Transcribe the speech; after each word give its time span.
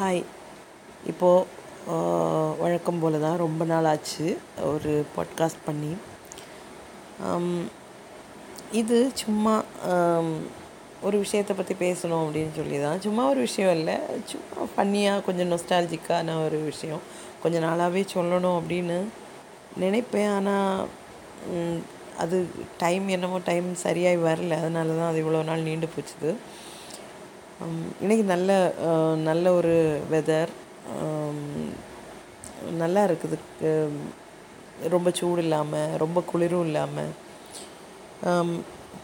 Hi. 0.00 0.20
இப்போது 1.10 1.96
வழக்கம் 2.60 3.00
போல் 3.00 3.16
தான் 3.24 3.40
ரொம்ப 3.42 3.62
நாள் 3.70 3.88
ஆச்சு 3.90 4.26
ஒரு 4.68 4.92
பாட்காஸ்ட் 5.14 5.60
பண்ணி. 5.66 5.90
இது 8.80 8.98
சும்மா 9.22 9.54
ஒரு 11.06 11.16
விஷயத்தை 11.24 11.56
பற்றி 11.58 11.74
பேசணும் 11.82 12.22
அப்படின்னு 12.24 12.54
சொல்லி 12.60 12.78
தான். 12.84 13.02
சும்மா 13.06 13.24
ஒரு 13.32 13.42
விஷயம் 13.48 13.74
இல்லை 13.78 13.96
சும்மா 14.30 14.68
ஃபன்னியாக 14.72 15.24
கொஞ்சம் 15.26 15.52
நொஸ்டாலஜிக்கான 15.52 16.38
ஒரு 16.46 16.60
விஷயம். 16.70 17.04
கொஞ்சம் 17.42 17.66
நாளாகவே 17.68 18.04
சொல்லணும் 18.16 18.58
அப்படின்னு 18.60 18.98
நினைப்பேன். 19.84 20.32
ஆனால் 20.38 20.80
அது 22.24 22.38
டைம் 22.84 23.06
என்னமோ 23.18 23.40
டைம் 23.52 23.70
சரியாகி 23.86 24.22
வரல. 24.30 24.62
அதனால 24.64 24.98
தான் 25.00 25.10
அது 25.12 25.24
இவ்வளோ 25.26 25.44
நாள் 25.52 25.68
நீண்டு 25.68 25.94
போச்சுது. 25.96 26.32
இன்றைக்கி 27.64 28.22
நல்ல 28.30 28.50
நல்ல 29.28 29.46
ஒரு 29.56 29.72
வெதர் 30.12 30.52
நல்லா 32.82 33.00
இருக்குது. 33.08 33.36
ரொம்ப 34.94 35.08
சூடு 35.18 35.42
இல்லாமல் 35.44 35.96
ரொம்ப 36.02 36.18
குளிரும் 36.30 36.64
இல்லாமல் 36.68 37.10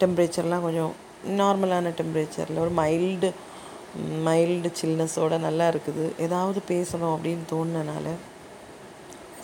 டெம்ப்ரேச்சர்லாம் 0.03 0.65
கொஞ்சம் 0.67 0.95
நார்மலான 1.41 1.93
டெம்ப்ரேச்சரில் 1.99 2.63
ஒரு 2.65 2.73
மைல்டு 2.81 3.31
மைல்டு 4.29 4.71
சில்னஸோடு 4.81 5.39
நல்லா 5.49 5.67
இருக்குது. 5.73 6.07
ஏதாவது 6.27 6.63
பேசணும் 6.73 7.15
அப்படின்னு 7.17 7.45
தோணுனனால 7.53 8.15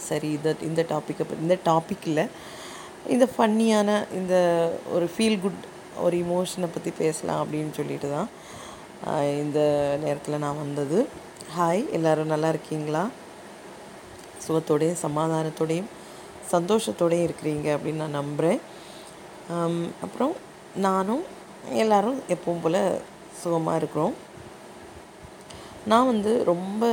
சரி 0.09 0.31
இதை 0.39 0.55
இந்த 0.71 0.85
டாப்பிக்கை 0.95 1.27
இந்த 1.47 1.59
டாப்பிக்கில் 1.71 2.25
இந்த 3.17 3.29
ஃபன்னியான 3.35 3.91
இந்த 4.21 4.35
ஒரு 4.95 5.09
ஃபீல் 5.17 5.39
குட் 5.45 5.63
ஒரு 6.07 6.17
இமோஷனை 6.25 6.71
பற்றி 6.75 6.93
பேசலாம் 7.03 7.43
அப்படின்னு 7.45 7.73
சொல்லிட்டு 7.81 8.11
தான் 8.17 8.31
இந்த 9.43 9.61
நேரத்தில் 10.03 10.43
நான் 10.43 10.61
வந்தது. 10.63 10.99
ஹாய் 11.57 11.81
எல்லோரும் 11.97 12.33
நல்லா 12.33 12.49
இருக்கீங்களா? 12.55 13.01
சுகத்தோடையும் 14.45 15.01
சமாதானத்தோடையும் 15.05 15.89
சந்தோஷத்தோடையும் 16.53 17.27
இருக்கிறீங்க 17.29 17.69
அப்படின்னு 17.75 18.03
நான் 18.05 18.19
நம்புகிறேன் 18.21 18.61
அப்புறம் 20.05 20.35
நானும் 20.87 21.25
எல்லாரும் 21.83 22.19
எப்பவும் 22.35 22.63
போல் 22.65 22.81
சுகமாக 23.43 23.81
இருக்கிறோம். 23.81 24.15
நான் 25.93 26.11
வந்து 26.11 26.33
ரொம்ப 26.51 26.93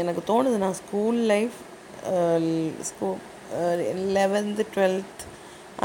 எனக்கு 0.00 0.22
தோணுது 0.30 0.56
நான் 0.64 0.78
ஸ்கூல் 0.80 1.20
லைஃப் 1.32 1.56
ஸ்கூ 2.90 3.08
லெவன்த்து 4.18 4.66
டுவெல்த் 4.74 5.22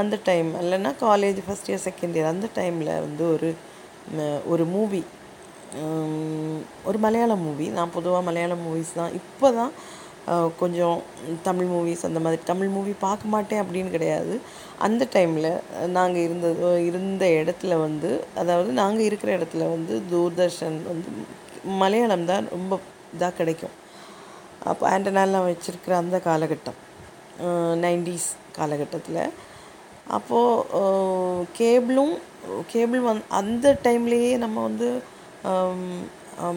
அந்த 0.02 0.20
டைம் 0.30 0.50
இல்லைன்னா 0.62 0.92
college 1.06 1.40
first 1.46 1.72
year 1.72 1.86
second 1.88 2.18
year 2.18 2.34
அந்த 2.34 2.50
டைமில் 2.60 2.92
வந்து 3.06 3.24
ஒரு 3.36 3.52
ஒரு 4.54 4.66
மூவி 4.76 5.02
ஒரு 6.90 6.98
மலையாளம் 7.06 7.44
மூவி 7.48 7.66
நான் 7.78 7.96
பொதுவாக 7.96 8.22
மலையாளம் 8.28 8.64
மூவிஸ் 8.68 8.94
தான். 9.00 9.16
இப்போ 9.22 9.48
தான் 9.60 9.74
கொஞ்சம் 10.62 11.00
தமிழ் 11.48 11.70
மூவிஸ் 11.74 12.06
அந்த 12.08 12.20
மாதிரி 12.24 12.40
தமிழ் 12.50 12.72
மூவி 12.76 12.94
பார்க்க 13.04 13.34
மாட்டேன் 13.34 13.62
அப்படின்னு 13.64 13.94
கிடையாது. 13.96 14.34
அந்த 14.88 15.04
டைமில் 15.16 15.50
நாங்கள் 15.98 16.24
இருந்த 16.28 16.48
இருந்த 16.90 17.26
இடத்துல 17.42 17.78
வந்து 17.86 18.10
அதாவது 18.42 18.72
நாங்கள் 18.82 19.08
இருக்கிற 19.10 19.30
இடத்துல 19.38 19.68
வந்து 19.76 19.94
தூர்தர்ஷன் 20.12 20.78
வந்து 20.92 21.10
மலையாளம் 21.84 22.28
தான் 22.32 22.48
ரொம்ப 22.56 22.80
இதாக 23.16 23.34
கிடைக்கும். 23.40 23.76
அப்போ 24.72 24.84
ஆண்டனாலாம் 24.94 25.48
வச்சுருக்கிற 25.50 25.96
அந்த 26.04 26.18
காலகட்டம் 26.28 26.80
நைன்டிஸ் 27.86 28.30
காலகட்டத்தில். 28.60 29.24
அப்போது 30.18 31.46
கேபிளும் 31.60 32.16
கேபிள் 32.74 33.02
வந் 33.08 33.24
அந்த 33.40 33.66
டைம்லேயே 33.88 34.34
நம்ம 34.44 34.58
வந்து 34.68 34.88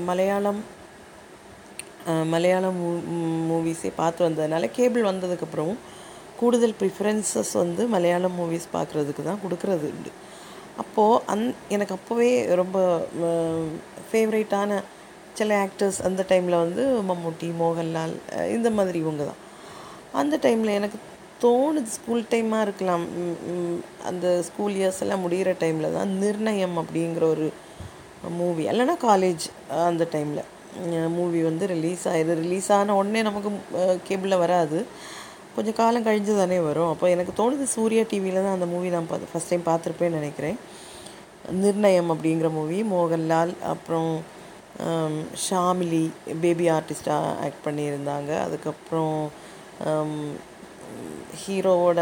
மலையாளம் 0.08 0.60
மலையாளம் 2.34 2.78
மூ 2.82 2.88
மூவிஸே 3.48 3.90
பார்த்து 3.96 4.26
வந்ததுனால 4.28 4.68
கேபிள் 4.76 5.10
வந்ததுக்கப்புறம் 5.10 5.74
கூடுதல் 6.40 6.78
ப்ரிஃபரன்சஸ் 6.80 7.52
வந்து 7.62 7.82
மலையாளம் 7.94 8.36
மூவிஸ் 8.38 8.66
பார்க்குறதுக்கு 8.76 9.22
தான் 9.28 9.42
கொடுக்கறது 9.44 9.86
உண்டு. 9.94 10.10
அப்போது 10.82 11.20
அந் 11.32 11.44
எனக்கு 11.74 11.94
அப்போவே 11.98 12.30
ரொம்ப 12.60 12.78
ஃபேவரேட்டான 14.08 14.80
சில 15.38 15.50
ஆக்டர்ஸ் 15.66 16.00
அந்த 16.08 16.22
டைமில் 16.30 16.62
வந்து 16.64 16.82
மம்முட்டி 17.10 17.48
மோகன்லால் 17.62 18.14
இந்த 18.56 18.68
மாதிரி 18.78 18.98
இவங்க 19.04 19.22
தான். 19.30 19.40
அந்த 20.20 20.34
டைமில் 20.46 20.76
எனக்கு 20.78 20.98
தோணுது 21.44 21.90
ஸ்கூல் 21.98 22.24
டைமாக 22.32 22.66
இருக்கலாம். 22.66 23.04
அந்த 24.10 24.26
ஸ்கூல் 24.48 24.74
இயர்ஸ் 24.80 25.02
எல்லாம் 25.06 25.24
முடிகிற 25.26 25.52
டைமில் 25.62 25.94
தான் 25.98 26.10
நிர்ணயம் 26.24 26.76
அப்படிங்கிற 26.82 27.24
ஒரு 27.34 27.46
மூவி 28.40 28.64
இல்லைன்னா 28.70 28.96
காலேஜ் 29.08 29.44
அந்த 29.88 30.06
டைமில் 30.12 31.08
மூவி 31.16 31.40
வந்து 31.42 31.64
ரிலீஸ் 31.72 32.04
ஆகிடுது 32.08 32.34
ரிலீஸ் 32.42 32.68
ஆன 32.76 32.94
உடனே 32.98 33.22
நமக்கு 33.28 33.50
கேபிளில் 34.08 34.42
வராது. 34.42 34.78
கொஞ்சம் 35.54 35.76
காலம் 35.80 36.04
கழிஞ்சு 36.06 36.34
தானே 36.38 36.58
வரும். 36.66 36.90
அப்போ 36.92 37.06
எனக்கு 37.14 37.32
தோணுது 37.40 37.64
சூர்யா 37.74 38.04
டிவியில் 38.10 38.44
தான் 38.44 38.56
அந்த 38.58 38.68
மூவி 38.74 38.88
நான் 38.94 39.08
பார்த்து 39.10 39.32
ஃபஸ்ட் 39.32 39.50
டைம் 39.52 39.66
பார்த்துருப்பேன்னு 39.70 40.18
நினைக்கிறேன். 40.20 40.58
நிர்ணயம் 41.64 42.12
அப்படிங்கிற 42.14 42.50
மூவி 42.58 42.78
மோகன்லால் 42.94 43.52
அப்புறம் 43.72 44.12
ஷாமிலி 45.46 46.04
பேபி 46.42 46.66
ஆர்டிஸ்டாக 46.76 47.34
ஆக்ட் 47.46 47.64
பண்ணியிருந்தாங்க. 47.66 48.30
அதுக்கப்புறம் 48.46 49.20
ஹீரோவோட 51.42 52.00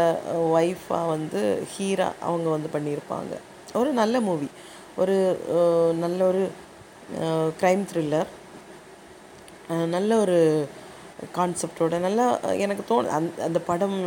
ஒய்ஃபாக 0.57 1.09
வந்து 1.13 1.41
ஹீரா 1.73 2.07
அவங்க 2.27 2.47
வந்து 2.49 2.69
பண்ணியிருப்பாங்க. 2.73 3.33
ஒரு 3.81 3.91
நல்ல 3.99 4.19
மூவி 4.29 4.49
ஒரு 5.01 5.15
நல்ல 6.03 6.19
ஒரு 6.25 6.43
க்ரைம் 7.59 7.83
த்ரில்லர் 7.91 8.29
நல்ல 9.95 10.11
ஒரு 10.17 10.37
கான்செப்டோட 11.37 11.95
நல்லா 11.99 12.25
எனக்கு 12.63 12.83
தோணு 12.89 13.11
அந்த 13.17 13.43
அந்த 13.47 13.59
படம் 13.67 13.97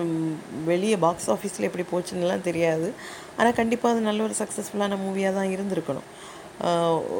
வெளியே 0.70 0.96
பாக்ஸ் 1.04 1.28
ஆஃபீஸில் 1.34 1.66
எப்படி 1.68 1.84
போச்சுன்னுலாம் 1.92 2.46
தெரியாது. 2.48 2.88
ஆனால் 3.36 3.58
கண்டிப்பாக 3.58 3.94
அது 3.94 4.08
நல்ல 4.08 4.22
ஒரு 4.22 4.34
சக்ஸஸ்ஃபுல்லான 4.40 4.98
மூவியாக 5.04 5.36
தான் 5.38 5.52
இருந்திருக்கணும். 5.54 6.08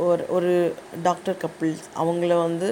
ஒரு 0.09 0.25
ஒரு 0.37 0.53
டாக்டர் 1.03 1.37
கப்பிள்ஸ் 1.45 1.85
அவங்கள 2.03 2.33
வந்து 2.47 2.69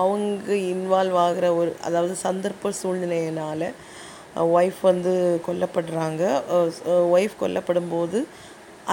அவங்க 0.00 0.52
இன்வால்வ் 0.72 1.18
ஆகிற 1.24 1.54
ஒரு 1.60 1.70
அதாவது 1.88 2.16
சந்தர்ப்ப 2.26 2.72
சூழ்நிலையினால் 2.82 3.66
ஒய்ஃப் 4.56 4.80
வந்து 4.90 5.40
கொல்லப்படுறாங்க. 5.46 6.24
ஒய்ஃப் 7.16 7.36
கொல்லப்படும் 7.42 7.92
போது 7.94 8.20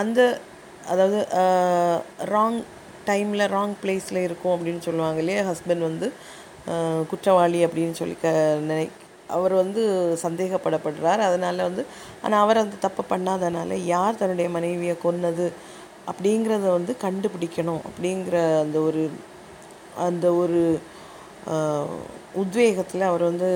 அந்த 0.01 0.21
அதாவது 0.91 1.19
ராங் 2.33 2.59
டைமில் 3.09 3.51
ராங் 3.55 3.75
பிளேஸில் 3.81 4.25
இருக்கும் 4.27 4.53
அப்படின்னு 4.55 4.81
சொல்லுவாங்க 4.87 5.19
இல்லையா? 5.23 5.41
ஹஸ்பண்ட் 5.51 5.87
வந்து 5.89 6.07
குற்றவாளி 7.09 7.59
அப்படின்னு 7.65 7.95
சொல்லி 8.01 8.15
க 8.23 8.29
நினை 8.69 8.85
அவர் 9.35 9.53
வந்து 9.61 9.81
சந்தேகப்படப்படுறார். 10.23 11.21
அதனால் 11.27 11.67
வந்து 11.67 11.83
ஆனால் 12.23 12.43
அவர் 12.45 12.63
அந்த 12.63 12.75
தப்பை 12.85 13.03
பண்ணாதனால 13.11 13.77
யார் 13.93 14.19
தன்னுடைய 14.21 14.49
மனைவியை 14.57 14.95
கொன்னது 15.05 15.45
அப்படிங்கிறத 16.11 16.65
வந்து 16.77 16.93
கண்டுபிடிக்கணும் 17.05 17.83
அப்படிங்கிற 17.87 18.37
அந்த 18.63 18.77
ஒரு 18.87 19.03
அந்த 20.07 20.25
ஒரு 20.41 20.61
உத்வேகத்தில் 22.41 23.09
அவர் 23.09 23.23
வந்து 23.29 23.49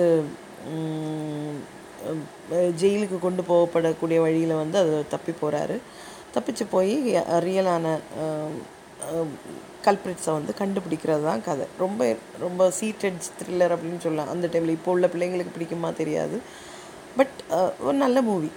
ஜெயிலுக்கு 2.82 3.18
கொண்டு 3.20 3.42
போகப்படக்கூடிய 3.50 4.20
வழியில் 4.26 4.62
வந்து 4.62 4.78
அது 4.82 4.94
தப்பி 5.14 5.34
போகிறாரு 5.42 5.76
தப்பிச்சு 6.40 6.66
போய் 6.76 6.96
ரியலான 7.50 7.86
கல்பிரிட்ஸை 9.86 10.32
வந்து 10.38 10.54
கண்டுபிடிக்கிறது 10.62 11.24
தான் 11.28 11.44
கதை. 11.46 11.66
ரொம்ப 11.84 12.08
ரொம்ப 12.46 12.64
சீட்டட் 12.80 13.20
த்ரில்லர் 13.40 13.74
அப்படின்னு 13.76 14.04
சொல்லலாம் 14.06 14.32
அந்த 14.34 14.46
டைமில் 14.54 14.78
இப்போ 14.78 14.90
உள்ள 14.96 15.08
பிள்ளைங்களுக்கு 15.14 15.54
பிடிக்குமா 15.56 15.90
தெரியாது. 16.02 16.38
பட் 17.20 17.38
ஒரு 17.86 17.96
நல்ல 18.04 18.22
மூவி 18.30 18.50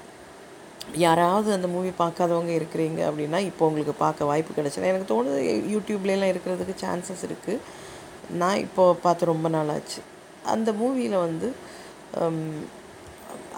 யாராவது 1.05 1.49
அந்த 1.57 1.69
மூவி 1.75 1.91
பார்க்காதவங்க 2.01 2.53
இருக்கிறீங்க 2.61 3.01
அப்படின்னா 3.09 3.39
இப்போ 3.51 3.63
உங்களுக்கு 3.69 3.95
பார்க்க 4.05 4.31
வாய்ப்பு 4.31 4.57
கிடச்சினா 4.57 4.91
எனக்கு 4.93 5.11
தோணுது 5.13 5.41
யூடியூப்லலாம் 5.75 6.33
இருக்கிறதுக்கு 6.33 6.75
சான்சஸ் 6.85 7.25
இருக்குது 7.29 7.61
நான் 8.41 8.63
இப்போ 8.67 8.85
பார்த்து 9.05 9.31
ரொம்ப 9.33 9.49
நாளாச்சு 9.57 10.01
அந்த 10.55 10.69
மூவியில் 10.81 11.17
வந்து 11.27 11.51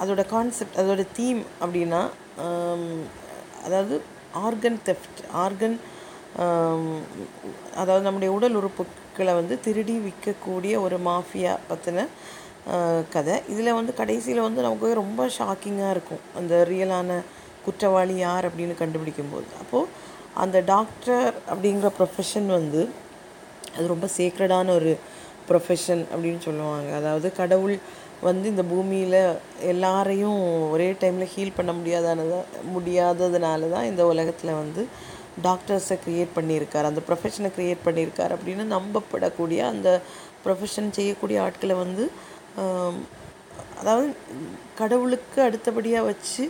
அதோட 0.03 0.23
கான்செப்ட் 0.35 0.79
அதோட 0.83 1.03
தீம் 1.19 1.43
அப்படின்னா 1.63 2.03
அதாவது 3.67 3.97
ஆர்கன் 4.47 4.79
தெஃப்ட் 4.89 5.21
ஆர்கன் 5.45 5.77
அதாவது 7.81 8.05
நம்முடைய 8.07 8.31
உடல் 8.37 8.57
உறுப்புக்களை 8.61 9.33
வந்து 9.41 9.55
திருடி 9.67 9.97
விற்கக்கூடிய 10.07 10.75
ஒரு 10.85 10.97
மாஃபியா 11.09 11.53
பற்றின 11.71 12.07
கதை. 13.15 13.37
இதில் 13.53 13.77
வந்து 13.79 13.93
கடைசியில் 14.01 14.47
வந்து 14.47 14.65
நமக்கு 14.67 14.89
ரொம்ப 15.03 15.23
ஷாக்கிங்காக 15.39 15.95
இருக்கும். 15.97 16.23
அந்த 16.39 16.55
ரியலான 16.71 17.19
குற்றவாளி 17.65 18.17
யார் 18.27 18.49
அப்படின்னு 18.49 18.75
கண்டுபிடிக்கும்போது. 18.83 19.49
அப்போது 19.63 19.91
அந்த 20.45 20.57
டாக்டர் 20.73 21.29
அப்படிங்கிற 21.53 21.91
ப்ரொஃபஷன் 21.99 22.49
வந்து 22.59 22.83
அது 23.75 23.87
ரொம்ப 23.95 24.09
சேக்ரடான 24.17 24.73
ஒரு 24.79 24.93
ப்ரொஃபஷன் 25.49 26.03
அப்படின்னு 26.13 26.41
சொல்லுவாங்க. 26.49 26.91
அதாவது 27.01 27.29
கடவுள் 27.41 27.77
வந்து 28.29 28.47
இந்த 28.53 28.65
பூமியில் 28.73 29.19
எல்லாரையும் 29.73 30.39
ஒரே 30.75 30.89
டைமில் 31.03 31.33
ஹீல் 31.35 31.57
பண்ண 31.59 31.73
முடியாதானதா 31.79 32.41
முடியாததுனால 32.75 33.71
தான் 33.75 33.89
இந்த 33.91 34.03
உலகத்தில் 34.13 34.59
வந்து 34.63 34.83
டாக்டர்ஸை 35.47 35.97
க்ரியேட் 36.05 36.37
பண்ணியிருக்கார். 36.37 36.89
அந்த 36.91 37.01
ப்ரொஃபஷனை 37.09 37.51
க்ரியேட் 37.57 37.87
பண்ணியிருக்கார் 37.87 38.35
அப்படின்னு 38.37 38.65
நம்பப்படக்கூடிய 38.77 39.61
அந்த 39.73 39.89
ப்ரொஃபஷன் 40.45 40.95
செய்யக்கூடிய 40.99 41.39
ஆட்களை 41.47 41.77
வந்து 41.85 42.05
அதாவது 43.81 44.09
கடவுளுக்கு 44.81 45.39
அடுத்தபடியாக 45.47 46.09
வச்சு 46.11 46.45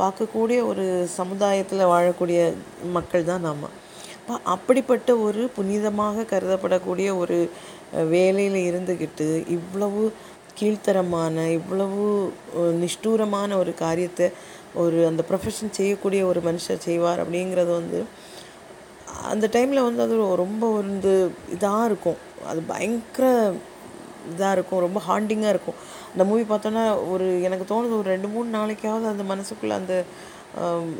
பார்க்கக்கூடிய 0.00 0.58
ஒரு 0.70 0.84
சமுதாயத்தில் 1.18 1.90
வாழக்கூடிய 1.92 2.40
மக்கள் 2.96 3.28
தான் 3.30 3.46
நாம். 3.48 3.66
அப்ப 4.20 4.38
அப்படிப்பட்ட 4.54 5.10
ஒரு 5.26 5.42
புனிதமாக 5.56 6.24
கருதப்படக்கூடிய 6.32 7.08
ஒரு 7.22 7.38
வேலையில் 8.14 8.58
இருந்துக்கிட்டு 8.70 9.28
இவ்வளவு 9.56 10.02
கீழ்த்தரமான 10.58 11.44
இவ்வளவு 11.58 12.04
நிஷ்டூரமான 12.82 13.50
ஒரு 13.62 13.72
காரியத்தை 13.84 14.26
ஒரு 14.82 14.98
அந்த 15.10 15.22
ப்ரொஃபஷன் 15.28 15.76
செய்யக்கூடிய 15.78 16.20
ஒரு 16.30 16.40
மனுஷர் 16.48 16.84
செய்வார் 16.88 17.22
அப்படிங்கிறது 17.24 17.72
வந்து 17.80 18.00
அந்த 19.32 19.46
டைமில் 19.54 19.86
வந்து 19.86 20.02
அது 20.06 20.16
ரொம்ப 20.42 20.64
வந்து 20.80 21.12
இதாக 21.54 21.88
இருக்கும். 21.90 22.20
அது 22.50 22.60
பயங்கர 22.72 23.26
இதாக 24.32 24.54
இருக்கும். 24.56 24.82
ரொம்ப 24.86 25.00
ஹாண்டிங்காக 25.08 25.54
இருக்கும். 25.54 25.78
அந்த 26.12 26.24
மூவி 26.30 26.44
பார்த்தோன்னா 26.52 26.84
ஒரு 27.12 27.26
எனக்கு 27.46 27.66
தோணுது 27.72 27.98
ஒரு 28.00 28.08
ரெண்டு 28.14 28.28
மூணு 28.34 28.48
நாளைக்காவது 28.58 29.06
அந்த 29.12 29.24
மனசுக்குள்ளே 29.32 29.74
அந்த 29.80 29.94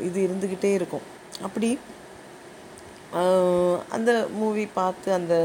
இது 0.07 0.17
இருந்துக்கிட்டே 0.27 0.71
இருக்கும். 0.79 1.05
அப்படி 1.47 1.69
அந்த 3.95 4.11
மூவி 4.39 4.65
பார்த்து 4.79 5.09
அந்த 5.19 5.35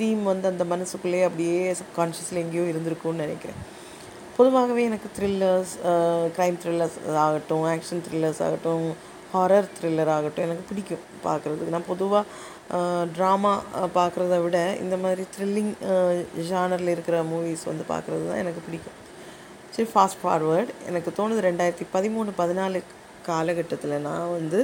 தீம் 0.00 0.22
வந்து 0.32 0.46
அந்த 0.52 0.64
மனசுக்குள்ளேயே 0.72 1.26
அப்படியே 1.28 1.58
சப்கான்ஷியஸில் 1.80 2.42
எங்கேயோ 2.44 2.64
இருந்திருக்கும்னு 2.72 3.24
நினைக்கிறேன். 3.24 3.60
பொதுவாகவே 4.36 4.82
எனக்கு 4.90 5.08
த்ரில்லர்ஸ் 5.16 5.72
க்ரைம் 6.36 6.58
த்ரில்லர்ஸ் 6.62 6.98
ஆகட்டும் 7.24 7.64
ஆக்ஷன் 7.72 8.04
த்ரில்லர்ஸ் 8.06 8.42
ஆகட்டும் 8.46 8.86
ஹாரர் 9.34 9.68
த்ரில்லர் 9.78 10.10
ஆகட்டும் 10.14 10.46
எனக்கு 10.46 10.64
பிடிக்கும் 10.70 11.02
பார்க்குறதுக்கு. 11.26 11.74
நான் 11.74 11.90
பொதுவாக 11.90 12.24
ட்ராமா 13.16 13.52
பார்க்குறத 13.98 14.36
விட 14.44 14.58
இந்த 14.84 14.96
மாதிரி 15.02 15.22
த்ரில்லிங் 15.34 15.72
ஜானரில் 16.50 16.92
இருக்கிற 16.94 17.18
மூவிஸ் 17.32 17.64
வந்து 17.70 17.84
பார்க்குறது 17.92 18.24
தான் 18.30 18.40
எனக்கு 18.44 18.60
பிடிக்கும். 18.66 18.96
சரி 19.74 19.88
ஃபாஸ்ட் 19.92 20.20
ஃபார்வேர்டு 20.22 20.72
எனக்கு 20.90 21.10
தோணுது 21.18 21.44
ரெண்டாயிரத்தி 21.48 21.86
பதிமூணு 21.96 22.32
பதினாலு 22.40 22.80
காலகட்டத்தில் 23.28 23.94
நான் 24.08 24.32
வந்து 24.38 24.60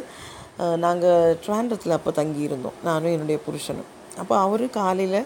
நாங்கள் 0.85 1.37
ட்ராண்டத்தில் 1.45 1.97
அப்போ 1.99 2.13
தங்கியிருந்தோம். 2.21 2.79
நானும் 2.89 3.15
என்னுடைய 3.17 3.41
புருஷனும். 3.47 3.91
அப்போ 4.23 4.35
அவர் 4.47 4.65
காலையில் 4.81 5.21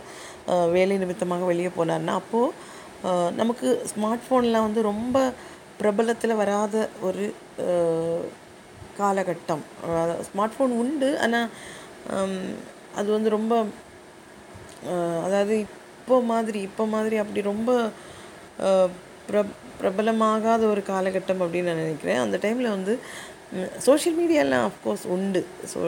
வேலை 0.76 0.94
நிமித்தமாக 1.02 1.48
வெளியே 1.50 1.70
போனார்னா 1.78 2.14
அப்போது 2.20 3.36
நமக்கு 3.40 3.68
ஸ்மார்ட் 3.92 4.24
ஃபோன்லாம் 4.26 4.66
வந்து 4.66 4.80
ரொம்ப 4.92 5.16
பிரபலத்தில் 5.80 6.40
வராத 6.40 6.74
ஒரு 7.08 7.26
காலகட்டம். 9.00 9.62
ஸ்மார்ட் 10.28 10.56
ஃபோன் 10.56 10.72
உண்டு 10.82 11.08
ஆனால் 11.24 11.48
அது 13.00 13.08
வந்து 13.16 13.30
ரொம்ப 13.38 13.54
அதாவது 15.26 15.54
இப்போ 15.66 16.16
மாதிரி 16.30 16.60
இப்போ 16.68 16.84
மாதிரி 16.94 17.16
அப்படி 17.22 17.40
ரொம்ப 17.52 17.70
பிர 19.28 19.42
பிரபலமாகாத 19.80 20.62
ஒரு 20.72 20.82
காலகட்டம் 20.92 21.42
அப்படின்னு 21.44 21.70
நான் 21.70 21.84
நினைக்கிறேன். 21.84 22.22
அந்த 22.24 22.36
டைமில் 22.44 22.74
வந்து 22.76 22.94
சோஷியல் 23.86 24.16
மீடியாலாம் 24.20 24.64
அஃப்கோர்ஸ் 24.68 25.04
உண்டு. 25.14 25.42
So 25.72 25.80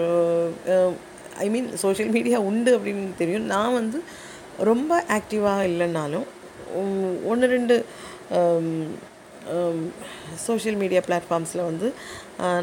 I 1.45 1.47
mean 1.55 1.69
social 1.85 2.13
media 2.17 2.39
உண்டு 2.51 2.71
அப்படின்னு 2.77 3.07
தெரியும். 3.23 3.49
நான் 3.55 3.77
வந்து 3.81 3.99
ரொம்ப 4.71 4.93
ஆக்டிவாக 5.17 5.69
இல்லைன்னாலும் 5.71 6.27
ஒன்று 7.31 7.47
ரெண்டு 7.57 7.75
சோஷியல் 10.47 10.79
மீடியா 10.83 11.01
பிளாட்ஃபார்ம்ஸில் 11.09 11.69
வந்து 11.71 11.89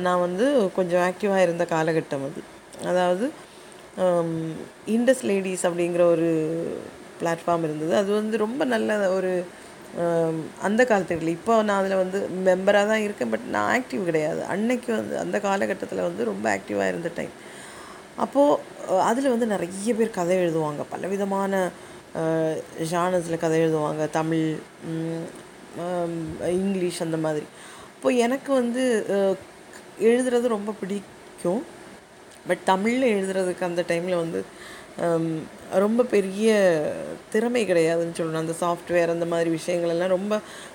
நான் 0.06 0.24
வந்து 0.26 0.46
கொஞ்சம் 0.78 1.04
ஆக்டிவாக 1.10 1.46
இருந்த 1.46 1.64
காலகட்டம் 1.74 2.26
அது. 2.28 2.42
அதாவது 2.92 3.26
இண்டஸ் 4.96 5.24
லேடிஸ் 5.30 5.66
அப்படிங்கிற 5.70 6.04
ஒரு 6.16 6.30
பிளாட்ஃபார்ம் 7.22 7.66
இருந்தது. 7.68 7.94
அது 8.02 8.10
வந்து 8.20 8.36
ரொம்ப 8.46 8.66
நல்ல 8.74 9.00
ஒரு 9.18 9.32
அந்த 10.68 10.82
காலத்தில் 10.90 11.36
இப்போ 11.38 11.54
நான் 11.68 11.80
அதில் 11.82 12.02
வந்து 12.02 12.20
மெம்பராக 12.48 12.90
தான் 12.92 13.04
இருக்கேன் 13.06 13.32
பட் 13.34 13.46
நான் 13.56 13.70
ஆக்டிவ் 13.78 14.02
கிடையாது. 14.10 14.42
அன்னைக்கு 14.54 14.90
வந்து 15.00 15.16
அந்த 15.24 15.38
காலகட்டத்தில் 15.46 16.08
வந்து 16.08 16.24
ரொம்ப 16.32 16.46
ஆக்டிவாக 16.58 16.92
இருந்த 16.92 17.12
டைம் 17.20 17.34
அப்போது 18.26 19.00
அதில் 19.10 19.34
வந்து 19.34 19.48
நிறைய 19.54 19.94
பேர் 20.00 20.18
கதை 20.18 20.36
எழுதுவாங்க. 20.44 20.82
பலவிதமான 20.94 21.54
ஜானஸில் 22.92 23.44
கதை 23.44 23.58
எழுதுவாங்க. 23.66 24.04
தமிழ் 24.20 24.48
இங்கிலீஷ் 26.60 27.04
அந்த 27.06 27.18
மாதிரி. 27.26 27.46
இப்போ 27.96 28.10
எனக்கு 28.26 28.50
வந்து 28.62 28.84
எழுதுறது 30.10 30.56
ரொம்ப 30.58 30.74
பிடிக்கும். 30.82 31.62
பட் 32.50 32.64
தமிழில் 32.72 33.14
எழுதுறதுக்கு 33.16 33.64
அந்த 33.70 33.82
டைமில் 33.92 34.22
வந்து 34.24 34.42
ரொம்ப 35.84 36.04
பெரிய 36.14 36.50
திறமை 37.34 37.62
கிடையாதுன்னு 37.70 38.18
சொல்லணும். 38.20 38.44
அந்த 38.44 38.56
சாஃப்ட்வேர் 38.62 39.14
அந்த 39.16 39.26
மாதிரி 39.34 39.50
விஷயங்கள் 39.58 39.94
எல்லாம் 39.94 40.16
ரொம்ப 40.16 40.34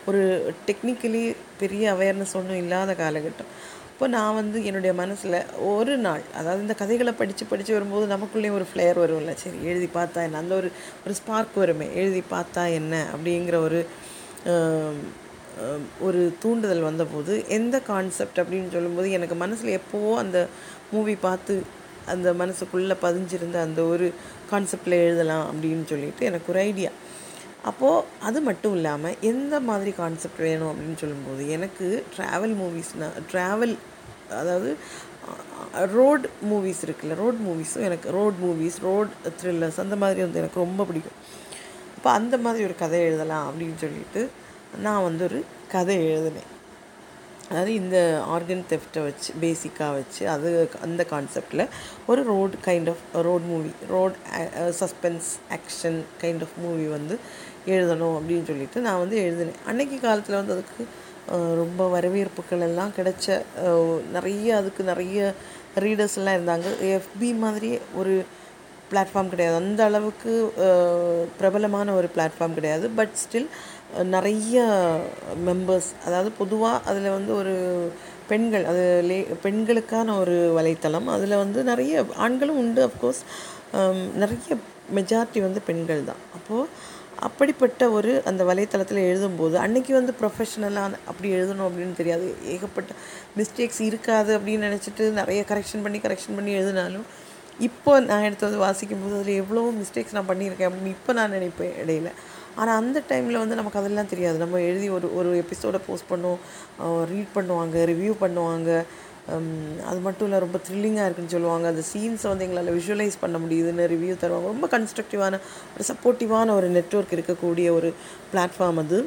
ஒரு 0.08 0.20
டெக்னிக்கலி 0.68 1.24
பெரிய 1.62 1.84
அவேர்னஸ் 1.94 2.36
ஒன்றும் 2.40 2.60
இல்லாத 2.64 2.92
காலகட்டம். 3.00 3.50
இப்போ 3.94 4.06
நான் 4.14 4.36
வந்து 4.38 4.58
என்னுடைய 4.64 4.92
மனசில் 4.92 5.36
ஒரு 5.72 5.92
நாள் 5.96 6.22
அதாவது 6.38 6.62
இந்த 6.62 6.74
கதைகளை 6.74 7.12
படித்து 7.12 7.44
படித்து 7.44 7.72
வரும்போது 7.72 8.06
நமக்குள்ளேயும் 8.14 8.56
ஒரு 8.58 8.66
ஃப்ளேயர் 8.70 8.98
வரும்ல. 9.02 9.32
சரி 9.34 9.58
எழுதி 9.64 9.88
பார்த்தா 9.94 10.22
என்ன? 10.26 10.38
அந்த 10.38 10.54
ஒரு 10.54 10.68
ஒரு 11.04 11.14
ஸ்பார்க் 11.14 11.58
வருமே. 11.58 11.86
எழுதி 11.94 12.22
பார்த்தா 12.30 12.62
என்ன? 12.74 12.94
அப்படிங்கிற 13.14 13.58
ஒரு 13.66 13.80
ஒரு 16.00 16.20
தூண்டுதல் 16.42 16.88
வந்தபோது 16.88 17.32
எந்த 17.48 17.76
கான்செப்ட் 17.90 18.40
அப்படின்னு 18.42 18.70
சொல்லும்போது 18.70 19.08
எனக்கு 19.10 19.34
மனசில் 19.34 19.78
எப்போவோ 19.80 20.10
அந்த 20.16 20.38
மூவி 20.92 21.14
பார்த்து 21.26 21.54
அந்த 22.06 22.28
மனசுக்குள்ளே 22.32 22.96
பதிஞ்சிருந்த 23.02 23.58
அந்த 23.60 23.82
ஒரு 23.84 24.06
கான்செப்டில் 24.50 25.02
எழுதலாம் 25.04 25.46
அப்படின்னு 25.52 25.84
சொல்லிட்டு 25.84 26.24
எனக்கு 26.26 26.50
ஒரு 26.52 26.60
ஐடியா 26.60 26.90
அப்போது 27.68 28.04
அது 28.28 28.38
மட்டும் 28.40 28.74
இல்லாமல் 28.76 29.18
எந்த 29.30 29.54
மாதிரி 29.68 29.90
கான்செப்ட் 30.00 30.40
வேணும் 30.46 30.70
அப்படின்னு 30.70 31.00
சொல்லும்போது 31.02 31.42
எனக்கு 31.56 31.86
ட்ராவல் 32.16 32.54
மூவிஸ்னால் 32.60 33.18
ட்ராவல் 33.32 33.74
அதாவது 34.40 34.70
ரோட் 35.96 36.26
மூவிஸ் 36.50 36.82
இருக்குல்ல 36.86 37.14
ரோட் 37.22 37.38
மூவிஸும் 37.46 37.86
எனக்கு 37.88 38.08
ரோட் 38.10 38.40
மூவிஸ் 38.44 38.78
ரோட் 38.88 39.12
த்ரில்லர்ஸ் 39.40 39.82
அந்த 39.84 39.96
மாதிரி 40.02 40.20
வந்து 40.20 40.40
எனக்கு 40.42 40.64
ரொம்ப 40.64 40.84
பிடிக்கும். 40.84 41.20
அப்போ 41.96 42.10
அந்த 42.10 42.36
மாதிரி 42.46 42.64
ஒரு 42.64 42.74
கதை 42.82 42.98
எழுதலாம் 43.00 43.46
அப்படின்னு 43.48 43.78
சொல்லிட்டு 43.84 44.22
நான் 44.86 45.06
வந்து 45.08 45.24
ஒரு 45.24 45.38
கதை 45.74 45.96
எழுதினேன். 46.08 46.50
அதாவது 47.48 47.72
இந்த 47.74 47.96
ஆர்கன் 48.34 48.62
தெஃப்ட்டை 48.70 49.00
வச்சு 49.06 49.30
பேசிக்காக 49.40 49.90
வச்சு 50.00 50.22
அது 50.34 50.50
அந்த 50.86 51.02
கான்செப்டில் 51.10 51.62
ஒரு 52.10 52.20
road 52.32 52.54
kind 52.66 52.88
of 52.92 53.02
road 53.26 53.46
movie 53.50 53.70
road 53.94 54.14
suspense 54.80 55.28
action 55.58 55.98
kind 56.22 56.44
of 56.46 56.56
movie 56.64 56.86
வந்து 56.96 57.16
எழுதணும் 57.72 58.16
அப்படின்னு 58.18 58.48
சொல்லிட்டு 58.50 58.78
நான் 58.86 59.02
வந்து 59.02 59.16
எழுதினேன். 59.24 59.60
அன்னைக்கு 59.70 59.98
காலத்தில் 60.06 60.40
வந்து 60.40 60.56
அதுக்கு 60.56 60.84
ரொம்ப 61.62 61.82
வரவேற்புகள் 61.96 62.64
எல்லாம் 62.68 62.94
கிடைச்ச 62.96 63.36
நிறைய 64.16 64.56
அதுக்கு 64.60 64.82
நிறைய 64.92 65.18
ரீடர்ஸ் 65.84 66.16
எல்லாம் 66.20 66.36
இருந்தாங்க. 66.38 66.70
எஃபி 66.96 67.30
மாதிரியே 67.44 67.78
ஒரு 68.00 68.14
பிளாட்ஃபார்ம் 68.90 69.30
கிடையாது. 69.32 69.56
அந்த 69.62 69.80
அளவுக்கு 69.90 70.32
பிரபலமான 71.38 71.94
ஒரு 72.00 72.08
பிளாட்ஃபார்ம் 72.16 72.58
கிடையாது. 72.58 72.86
பட் 72.98 73.14
ஸ்டில் 73.22 73.48
நிறைய 74.14 74.66
மெம்பர்ஸ் 75.46 75.90
அதாவது 76.06 76.30
பொதுவாக 76.40 76.82
அதில் 76.90 77.14
வந்து 77.16 77.32
ஒரு 77.40 77.54
பெண்கள் 78.30 78.64
அது 78.70 78.84
லே 79.08 79.18
பெண்களுக்கான 79.46 80.14
ஒரு 80.20 80.36
வலைத்தளம். 80.58 81.08
அதில் 81.16 81.40
வந்து 81.42 81.62
நிறைய 81.70 82.04
ஆண்களும் 82.26 82.60
உண்டு 82.62 82.82
அஃப்கோர்ஸ் 82.88 83.22
நிறைய 84.22 84.56
மெஜாரிட்டி 84.96 85.40
வந்து 85.46 85.60
பெண்கள் 85.68 86.08
தான். 86.10 86.22
அப்போது 86.36 86.68
அப்படிப்பட்ட 87.26 87.82
ஒரு 87.96 88.12
அந்த 88.30 88.42
வலைத்தளத்தில் 88.50 89.00
எழுதும்போது 89.10 89.56
அன்றைக்கி 89.64 89.92
வந்து 89.98 90.12
ப்ரொஃபஷ்னலாக 90.20 90.98
அப்படி 91.10 91.28
எழுதணும் 91.36 91.66
அப்படின்னு 91.68 91.94
தெரியாது. 92.00 92.26
ஏகப்பட்ட 92.54 92.92
மிஸ்டேக்ஸ் 93.38 93.82
இருக்காது 93.90 94.32
அப்படின்னு 94.38 94.66
நினச்சிட்டு 94.68 95.04
நிறைய 95.20 95.42
கரெக்ஷன் 95.50 95.84
பண்ணி 95.86 96.00
கரெக்ஷன் 96.06 96.36
பண்ணி 96.38 96.52
எழுதினாலும் 96.58 97.06
இப்போ 97.68 97.92
நான் 98.10 98.24
எடுத்து 98.28 98.46
வந்து 98.48 98.62
வாசிக்கும்போது 98.66 99.16
அதில் 99.18 99.40
எவ்வளோ 99.42 99.64
மிஸ்டேக்ஸ் 99.80 100.16
நான் 100.16 100.30
பண்ணியிருக்கேன் 100.30 100.68
அப்படின்னு 100.68 100.94
இப்போ 100.96 101.12
நான் 101.18 101.34
நினைப்பேன் 101.36 101.74
இடையில. 101.82 102.08
ஆனால் 102.60 102.78
அந்த 102.80 102.98
டைமில் 103.10 103.42
வந்து 103.42 103.58
நமக்கு 103.60 103.80
அதெல்லாம் 103.80 104.10
தெரியாது. 104.12 104.36
நம்ம 104.42 104.60
எழுதி 104.70 104.88
ஒரு 104.96 105.06
ஒரு 105.18 105.30
எபிசோடை 105.42 105.80
போஸ்ட் 105.86 106.10
பண்ணுவோம் 106.12 106.40
ரீட் 107.12 107.34
பண்ணுவாங்க 107.38 107.84
ரிவ்யூ 107.92 108.14
பண்ணுவாங்க. 108.24 108.70
அது 109.90 110.00
மட்டும் 110.06 110.26
இல்லை 110.26 110.38
ரொம்ப 110.44 110.58
த்ரில்லிங்காக 110.66 111.06
இருக்குன்னு 111.08 111.34
சொல்லுவாங்க. 111.34 111.66
அந்த 111.72 111.82
சீன்ஸை 111.90 112.28
வந்து 112.30 112.44
எங்களால் 112.46 112.74
விஷுவலைஸ் 112.78 113.16
பண்ண 113.22 113.36
முடியுதுன்னு 113.44 113.84
ரிவ்யூ 113.92 114.14
தருவாங்க. 114.22 114.48
ரொம்ப 114.54 114.68
கன்ஸ்ட்ரக்டிவான 114.74 115.38
ஒரு 115.74 115.84
சப்போர்ட்டிவான 115.90 116.54
ஒரு 116.58 116.68
நெட்வொர்க் 116.76 117.14
இருக்கக்கூடிய 117.16 117.68
ஒரு 117.78 117.90
பிளாட்ஃபார்ம் 118.32 118.80
அது. 118.84 118.98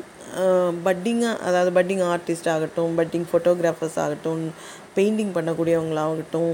பட்டிங்காக 0.87 1.35
அதாவது 1.47 1.71
பட்டிங் 1.77 2.03
ஆர்டிஸ்ட் 2.13 2.49
ஆகட்டும் 2.53 2.95
பட்டிங் 2.99 3.27
ஃபோட்டோகிராஃபர்ஸ் 3.29 3.99
ஆகட்டும் 4.05 4.43
பெயிண்டிங் 4.97 5.31
பண்ணக்கூடியவங்களாகட்டும் 5.37 6.51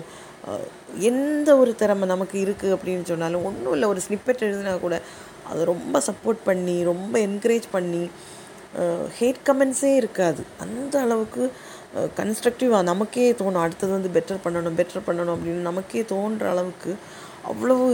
எந்த 1.10 1.50
ஒரு 1.62 1.72
திறமை 1.82 2.06
நமக்கு 2.14 2.38
இருக்குது 2.46 2.76
அப்படின்னு 2.76 3.06
சொன்னாலும் 3.12 3.46
ஒன்றும் 3.50 3.74
இல்லை 3.76 3.88
ஒரு 3.94 4.02
ஸ்னிப்பெட் 4.06 4.44
எழுதினா 4.48 4.74
கூட 4.86 4.96
அதை 5.52 5.62
ரொம்ப 5.74 6.02
சப்போர்ட் 6.08 6.42
பண்ணி 6.50 6.76
ரொம்ப 6.92 7.14
என்கரேஜ் 7.28 7.68
பண்ணி 7.76 8.04
ஹேட் 9.20 9.42
கமெண்ட்ஸே 9.48 9.92
இருக்காது. 10.02 10.42
அந்த 10.64 10.94
அளவுக்கு 11.06 11.44
கன்ஸ்ட்ரக்டிவாக 12.20 12.90
நமக்கே 12.92 13.26
தோணும் 13.42 13.64
அடுத்தது 13.64 13.92
வந்து 13.98 14.12
பெட்டர் 14.16 14.44
பண்ணணும் 14.46 14.78
பெட்டர் 14.80 15.06
பண்ணணும் 15.08 15.36
அப்படின்னு 15.36 15.68
நமக்கே 15.70 16.02
தோன்ற 16.12 16.50
அளவுக்கு 16.54 16.92
அவ்வளவு 17.52 17.86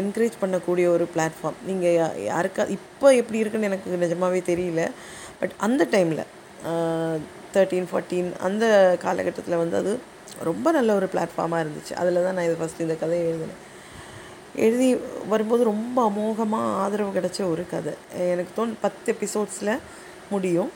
என்கரேஜ் 0.00 0.36
பண்ணக்கூடிய 0.42 0.86
ஒரு 0.94 1.04
பிளாட்ஃபார்ம் 1.14 1.58
நீங்கள் 1.68 2.18
யாருக்கா 2.30 2.64
இப்போ 2.76 3.06
எப்படி 3.20 3.38
இருக்குன்னு 3.42 3.70
எனக்கு 3.70 4.02
நிஜமாகவே 4.04 4.40
தெரியல. 4.50 4.82
பட் 5.40 5.54
அந்த 5.66 5.82
டைமில் 5.94 6.24
தேர்ட்டீன் 7.54 7.88
ஃபார்ட்டீன் 7.90 8.30
அந்த 8.48 8.64
காலகட்டத்தில் 9.06 9.60
வந்து 9.62 9.76
அது 9.82 9.92
ரொம்ப 10.50 10.68
நல்ல 10.78 10.90
ஒரு 10.98 11.08
பிளாட்ஃபார்மாக 11.12 11.64
இருந்துச்சு. 11.64 11.94
அதில் 12.00 12.24
தான் 12.26 12.36
நான் 12.36 12.48
இது 12.50 12.60
ஃபஸ்ட்டு 12.60 12.86
இந்த 12.86 12.96
கதையை 13.02 13.24
எழுதினேன். 13.30 13.60
எழுதி 14.66 14.88
வரும்போது 15.32 15.62
ரொம்ப 15.72 15.98
அமோகமாக 16.10 16.72
ஆதரவு 16.84 17.16
கிடைச்ச 17.18 17.40
ஒரு 17.52 17.64
கதை. 17.74 17.94
எனக்கு 18.32 18.52
தோணு 18.58 18.74
பத்து 18.86 19.14
எபிசோட்ஸில் 19.14 19.78
முடியும். 20.30 20.72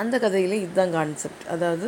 அந்த 0.00 0.18
கதையில் 0.24 0.56
இதுதான் 0.64 0.92
கான்செப்ட் 0.92 1.44
அதாவது 1.54 1.86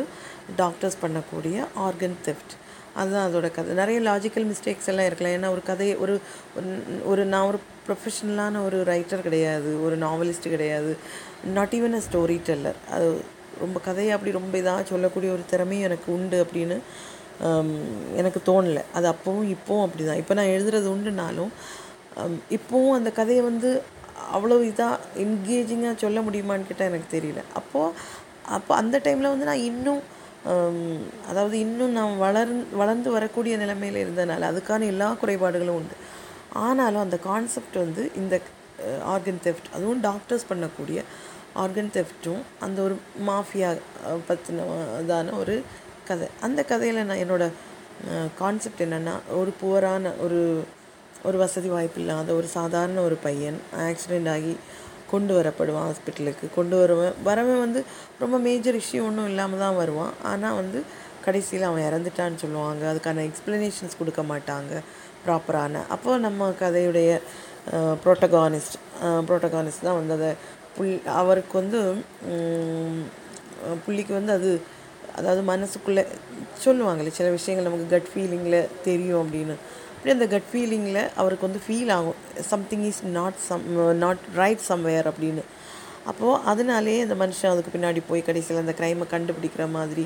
டாக்டர்ஸ் 0.55 0.97
பண்ணக்கூடிய 1.03 1.57
ஆர்கன் 1.87 2.19
தெஃப்ட் 2.25 2.53
அதுதான் 2.95 3.27
அதோட 3.27 3.47
கதை. 3.51 3.71
நிறைய 3.73 3.99
லாஜிக்கல் 4.09 4.45
மிஸ்டேக்ஸ் 4.49 4.89
எல்லாம் 4.91 5.05
இருக்கலாம். 5.05 5.35
ஏன்னா 5.35 5.53
ஒரு 5.55 5.63
கதையை 5.63 5.95
ஒரு 5.95 6.15
ஒரு- 7.09 7.29
நான் 7.33 7.47
ஒரு 7.47 7.59
ப்ரொஃபஷனலான 7.87 8.65
ஒரு 8.65 8.77
ரைட்டர் 8.83 9.25
கிடையாது. 9.27 9.69
ஒரு 9.85 9.95
நாவலிஸ்ட் 9.97 10.51
கிடையாது. 10.53 10.91
Not 11.53 11.73
even 11.77 11.97
a 11.99 12.01
story 12.07 12.37
teller 12.41 12.79
அது 12.91 13.07
ரொம்ப 13.59 13.79
கதையை 13.79 14.11
அப்படி 14.13 14.31
ரொம்ப 14.39 14.57
இதாக 14.57 14.83
சொல்லக்கூடிய 14.83 15.31
ஒரு 15.31 15.43
திறமையும் 15.49 15.89
எனக்கு 15.89 16.09
உண்டு 16.13 16.37
அப்படின்னு 16.43 16.77
um, 17.43 17.71
எனக்கு 18.15 18.39
தோணலை. 18.45 18.81
அது 18.93 19.07
அப்போவும் 19.11 19.49
இப்போவும் 19.55 19.85
அப்படி 19.87 20.05
தான் 20.05 20.21
இப்போ 20.21 20.33
நான் 20.33 20.53
எழுதுறது 20.55 20.87
உண்டுனாலும் 20.95 21.51
um, 22.17 22.35
இப்போவும் 22.49 22.97
அந்த 22.99 23.11
கதையை 23.11 23.43
வந்து 23.43 23.71
அவ்வளோ 24.35 24.57
இதாக 24.71 24.99
என்கேஜிங்காக 25.23 25.95
சொல்ல 26.03 26.19
முடியுமான்னு 26.27 26.67
கேட்டால் 26.69 26.89
எனக்கு 26.91 27.09
தெரியல. 27.15 27.41
அப்போது 27.59 27.95
அப்போ 28.57 28.71
அந்த 28.81 28.95
டைமில் 29.05 29.31
வந்து 29.33 29.49
நான் 29.51 29.67
இன்னும் 29.71 30.01
அதாவது 31.31 31.55
இன்னும் 31.65 31.93
நான் 31.97 32.15
வளர் 32.23 32.51
வளர்ந்து 32.79 33.09
வரக்கூடிய 33.17 33.53
நிலைமையில் 33.61 33.99
இருந்தனால 34.01 34.47
அதுக்கான 34.51 34.87
எல்லா 34.93 35.07
குறைபாடுகளும் 35.21 35.77
உண்டு. 35.79 35.95
ஆனாலும் 36.65 37.03
அந்த 37.03 37.17
கான்செப்ட் 37.29 37.77
வந்து 37.83 38.03
இந்த 38.21 38.35
ஆர்கன் 39.13 39.39
தெஃப்ட் 39.45 39.69
அதுவும் 39.75 40.01
டாக்டர்ஸ் 40.09 40.49
பண்ணக்கூடிய 40.49 40.99
ஆர்கன் 41.63 41.91
தெஃப்ட்டும் 41.97 42.41
அந்த 42.65 42.77
ஒரு 42.87 42.95
மாஃபியா 43.29 43.69
பற்றினதான 44.29 45.33
ஒரு 45.41 45.55
கதை. 46.09 46.27
அந்த 46.47 46.59
கதையில் 46.71 47.07
நான் 47.09 47.23
என்னோடய 47.25 47.51
கான்செப்ட் 48.41 48.83
என்னென்னா 48.85 49.15
ஒரு 49.41 49.51
புவரான 49.61 50.11
ஒரு 50.25 50.39
ஒரு 51.27 51.37
வசதி 51.43 51.69
வாய்ப்பு 51.73 51.99
இல்லாத 52.01 52.29
ஒரு 52.39 52.47
சாதாரண 52.57 52.97
ஒரு 53.07 53.17
பையன் 53.25 53.59
ஆக்சிடெண்ட் 53.89 54.29
ஆகி 54.35 54.53
கொண்டு 55.11 55.33
வரப்படுவான் 55.37 55.87
ஹாஸ்பிட்டலுக்கு 55.89 56.45
கொண்டு 56.57 56.75
வருவன் 56.81 57.17
வரவன் 57.27 57.63
வந்து 57.65 57.81
ரொம்ப 58.23 58.35
மேஜர் 58.47 58.77
இஷ்யூ 58.81 59.01
ஒன்றும் 59.07 59.29
இல்லாமல் 59.31 59.63
தான் 59.63 59.79
வருவான். 59.81 60.13
ஆனால் 60.31 60.57
வந்து 60.61 60.79
கடைசியில் 61.25 61.67
அவன் 61.69 61.85
இறந்துட்டான்னு 61.89 62.41
சொல்லுவாங்க. 62.43 62.83
அதுக்கான 62.91 63.23
எக்ஸ்ப்ளனேஷன்ஸ் 63.29 63.99
கொடுக்க 63.99 64.21
மாட்டாங்க 64.31 64.81
ப்ராப்பரான 65.25 65.83
அப்போ 65.95 66.17
நம்ம 66.25 66.49
கதையுடைய 66.63 67.11
ப்ரோட்டகானிஸ்ட் 68.03 68.77
ப்ரோட்டகானிஸ்ட் 69.27 69.85
தான் 69.87 69.99
வந்து 69.99 70.15
அதை 70.17 70.31
புல் 70.75 70.91
அவருக்கு 71.21 71.55
வந்து 71.61 71.79
புள்ளிக்கு 73.85 74.13
வந்து 74.19 74.33
அது 74.37 74.49
அதாவது 75.19 75.41
மனசுக்குள்ளே 75.51 76.03
சொல்லுவாங்களே 76.65 77.11
சில 77.19 77.29
விஷயங்கள் 77.37 77.67
நமக்கு 77.69 77.87
கட் 77.93 78.11
ஃபீலிங்கில் 78.11 78.59
தெரியும் 78.87 79.21
அப்படின்னு. 79.23 79.55
அப்படி 80.03 80.19
அந்த 80.19 80.27
கட் 80.31 80.47
ஃபீலிங்கில் 80.51 81.03
அவருக்கு 81.21 81.45
வந்து 81.47 81.59
ஃபீல் 81.65 81.91
ஆகும். 81.95 82.17
Something 82.49 82.81
is 82.87 82.99
not 83.17 83.37
some 83.45 83.61
not 84.01 84.23
right 84.39 84.63
somewhere 84.69 85.07
அப்படின்னு. 85.11 85.43
அப்போது 86.09 86.39
அதனாலே 86.51 86.95
அந்த 87.05 87.15
மனுஷன் 87.21 87.51
அதுக்கு 87.51 87.73
பின்னாடி 87.75 88.01
போய் 88.09 88.25
கடைசியில் 88.29 88.61
அந்த 88.63 88.73
க்ரைமை 88.79 89.05
கண்டுபிடிக்கிற 89.13 89.67
மாதிரி. 89.77 90.05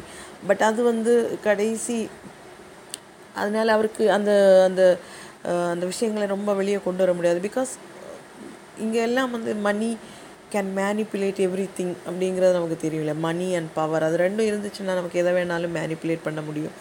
பட் 0.50 0.64
அது 0.70 0.84
வந்து 0.92 1.14
கடைசி 1.48 1.98
அதனால 3.42 3.68
அவருக்கு 3.78 4.06
அந்த 4.18 4.32
அந்த 4.68 4.84
அந்த 5.74 5.86
விஷயங்களை 5.94 6.30
ரொம்ப 6.36 6.54
வெளியே 6.62 6.82
கொண்டு 6.86 7.04
வர 7.06 7.18
முடியாது. 7.18 7.42
பிகாஸ் 7.50 7.74
இங்கே 8.86 9.04
எல்லாம் 9.10 9.36
வந்து 9.40 9.52
money 9.68 9.92
can 10.54 10.74
manipulate 10.82 11.46
every 11.50 11.70
thing 11.80 11.96
அப்படிங்கிறது 12.08 12.58
நமக்கு 12.60 12.82
தெரியல 12.88 13.16
மணி 13.28 13.50
அண்ட் 13.60 13.78
பவர் 13.82 14.10
அது 14.10 14.26
ரெண்டும் 14.28 14.50
இருந்துச்சுன்னா 14.52 15.00
நமக்கு 15.02 15.22
எதை 15.24 15.34
வேணாலும் 15.40 15.78
மேனிப்புலேட் 15.80 16.28
பண்ண 16.30 16.42
முடியும். 16.50 16.76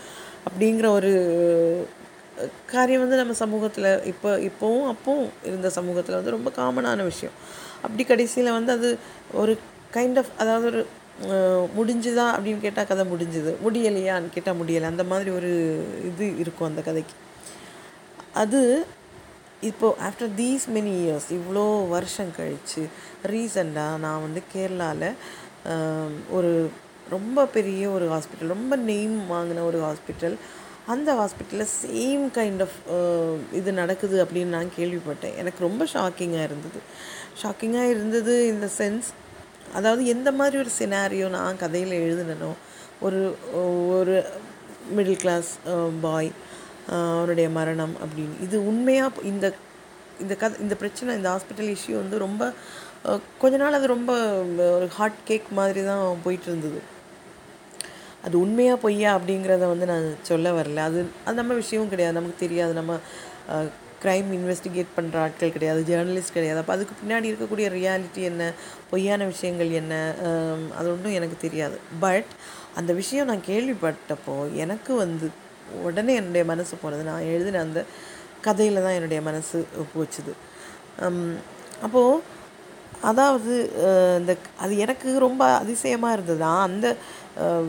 அப்படிங்கிற 0.48 0.88
ஒரு 0.98 1.12
காரியம் 2.72 3.02
வந்து 3.04 3.18
நம்ம 3.20 3.34
சமூகத்தில் 3.42 3.90
இப்போ 4.04 4.30
இப்போவும் 4.48 4.88
அப்போவும் 4.92 5.28
இருந்த 5.48 5.68
சமூகத்தில் 5.78 6.18
வந்து 6.18 6.34
ரொம்ப 6.36 6.50
காமனான 6.58 7.04
விஷயம். 7.04 7.34
அப்படி 7.82 8.04
கடைசியில் 8.04 8.56
வந்து 8.58 8.72
அது 8.72 8.88
ஒரு 9.32 9.52
கைண்ட் 9.94 10.18
ஆஃப் 10.22 10.32
அதாவது 10.38 10.66
ஒரு 10.68 10.82
முடிஞ்சுதா 11.76 12.26
அப்படின்னு 12.34 12.64
கேட்டால் 12.64 12.86
கதை 12.86 13.04
முடிஞ்சுது. 13.12 13.52
முடியலையான்னு 13.64 14.34
கேட்டால் 14.34 14.58
முடியலை. 14.60 14.86
அந்த 14.92 15.04
மாதிரி 15.04 15.30
ஒரு 15.30 15.52
இது 16.10 16.26
இருக்கும் 16.42 16.68
அந்த 16.68 16.82
கதைக்கு. 16.82 17.16
அது 18.42 18.60
இப்போது 19.60 19.96
ஆஃப்டர் 20.06 20.32
தீஸ் 20.40 20.64
மெனி 20.74 20.92
இயர்ஸ் 21.02 21.28
இவ்வளோ 21.38 21.64
வருஷம் 21.88 22.32
கழித்து 22.36 22.82
ரீசெண்டாக 23.32 24.02
நான் 24.04 24.24
வந்து 24.26 24.40
கேரளாவில் 24.54 25.08
ஒரு 26.36 26.50
ரொம்ப 27.10 27.46
பெரிய 27.46 27.82
ஒரு 27.90 28.06
ஹாஸ்பிட்டல் 28.12 28.54
ரொம்ப 28.56 28.76
நெய்ம் 28.90 29.16
வாங்கின 29.30 29.64
ஒரு 29.64 29.78
ஹாஸ்பிட்டல் 29.86 30.36
அந்த 30.94 31.10
ஹாஸ்பிட்டலில் 31.20 31.70
சேம் 31.82 32.24
கைண்ட் 32.38 32.62
ஆஃப் 32.66 32.76
இது 33.58 33.70
நடக்குது 33.82 34.16
அப்படின்னு 34.24 34.54
நான் 34.56 34.74
கேள்விப்பட்டேன். 34.78 35.36
எனக்கு 35.42 35.60
ரொம்ப 35.68 35.84
ஷாக்கிங்காக 35.94 36.48
இருந்தது. 36.48 36.80
ஷாக்கிங்காக 37.42 37.92
இருந்தது 37.94 38.34
இந்த 38.52 38.66
சென்ஸ் 38.78 39.08
அதாவது 39.78 40.02
எந்த 40.14 40.28
மாதிரி 40.40 40.56
ஒரு 40.62 40.70
சினாரியோ 40.80 41.28
நான் 41.36 41.60
கதையில் 41.64 41.94
எழுதுனனோ 42.04 42.50
ஒரு 43.06 43.20
ஒரு 43.96 44.16
மிடில் 44.96 45.22
கிளாஸ் 45.24 45.50
பாய் 46.04 46.30
அவருடைய 47.16 47.48
மரணம் 47.58 47.94
அப்படின்னு. 48.04 48.36
இது 48.46 48.56
உண்மையாக 48.72 49.28
இந்த 49.32 49.46
இந்த 50.24 50.34
கதை 50.42 50.56
இந்த 50.64 50.74
பிரச்சனை 50.82 51.16
இந்த 51.18 51.28
ஹாஸ்பிட்டல் 51.34 51.70
இஷ்யூ 51.76 51.94
வந்து 52.02 52.18
ரொம்ப 52.26 52.42
uh, 53.08 53.18
கொஞ்ச 53.42 53.54
நாள் 53.62 53.78
அது 53.78 53.86
ரொம்ப 53.96 54.12
uh, 54.58 54.68
ஒரு 54.76 54.86
ஹாட் 54.98 55.18
கேக் 55.30 55.48
மாதிரி 55.60 55.82
தான் 55.90 56.22
போயிட்டு 56.26 56.48
இருந்தது. 56.50 56.80
அது 58.26 58.36
உண்மையாக 58.44 58.78
பொய்யா 58.84 59.10
அப்படிங்கிறத 59.18 59.64
வந்து 59.72 59.86
நான் 59.92 60.06
சொல்ல 60.30 60.52
வரல. 60.58 60.84
அது 60.88 61.00
அது 61.26 61.36
நம்ம 61.40 61.54
விஷயமும் 61.62 61.92
கிடையாது. 61.92 62.18
நமக்கு 62.18 62.38
தெரியாது. 62.44 62.72
நம்ம 62.80 62.98
க்ரைம் 64.02 64.30
இன்வெஸ்டிகேட் 64.38 64.90
பண்ணுற 64.96 65.16
ஆட்கள் 65.24 65.54
கிடையாது. 65.54 65.80
ஜேர்னலிஸ்ட் 65.90 66.36
கிடையாது. 66.36 66.60
அப்போ 66.62 66.72
அதுக்கு 66.76 66.94
பின்னாடி 67.02 67.26
இருக்கக்கூடிய 67.30 67.66
ரியாலிட்டி 67.76 68.22
என்ன? 68.30 68.50
பொய்யான 68.90 69.24
விஷயங்கள் 69.32 69.70
என்ன? 69.80 69.94
அது 70.78 70.88
ஒன்றும் 70.94 71.16
எனக்கு 71.18 71.36
தெரியாது. 71.46 71.78
பட் 72.04 72.30
அந்த 72.80 72.92
விஷயம் 73.00 73.28
நான் 73.30 73.46
கேள்விப்பட்டப்போ 73.50 74.36
எனக்கு 74.64 74.92
வந்து 75.04 75.28
உடனே 75.88 76.14
என்னுடைய 76.20 76.44
மனசு 76.52 76.74
போனது. 76.82 77.02
நான் 77.10 77.30
எழுதின 77.34 77.62
அந்த 77.66 77.80
கதையில் 78.46 78.84
தான் 78.86 78.96
என்னுடைய 78.98 79.20
மனசு 79.28 79.58
போச்சுது. 79.94 80.32
அப்போது 81.86 82.22
அதாவது 83.02 83.54
இந்த 84.20 84.32
அது 84.64 84.78
எனக்கு 84.78 85.18
ரொம்ப 85.18 85.44
அதிசயமாக 85.62 86.16
இருந்தது 86.16 86.44
அந்த 86.44 86.96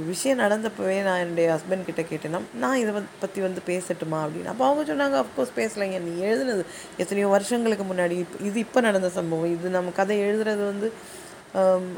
விஷயம் 0.09 0.39
நடந்தப்பவே 0.39 0.97
நான் 1.03 1.21
என்னுடைய 1.23 1.47
ஹஸ்பண்ட் 1.53 1.87
கிட்டே 1.87 2.03
கேட்டேன்னா 2.09 2.39
நான் 2.53 2.77
இதை 2.77 3.01
பற்றி 3.19 3.41
வந்து 3.41 3.61
பேசட்டுமா? 3.65 4.19
அப்படின்னு. 4.25 4.51
அப்போ 4.53 4.65
அவங்க 4.67 4.83
சொன்னாங்க 4.91 5.15
அஃப்கோர்ஸ் 5.23 5.51
பேசலைங்க. 5.55 5.97
நீ 6.05 6.13
எழுதுனது 6.27 6.63
எத்தனையோ 6.97 7.27
வருஷங்களுக்கு 7.27 7.85
முன்னாடி 7.93 8.25
இது 8.49 8.59
இப்போ 8.59 8.81
நடந்த 8.81 9.09
சம்பவம். 9.09 9.53
இது 9.55 9.69
நம்ம 9.77 9.91
கதை 9.99 10.17
எழுதுறது 10.27 10.63
வந்து 10.71 10.89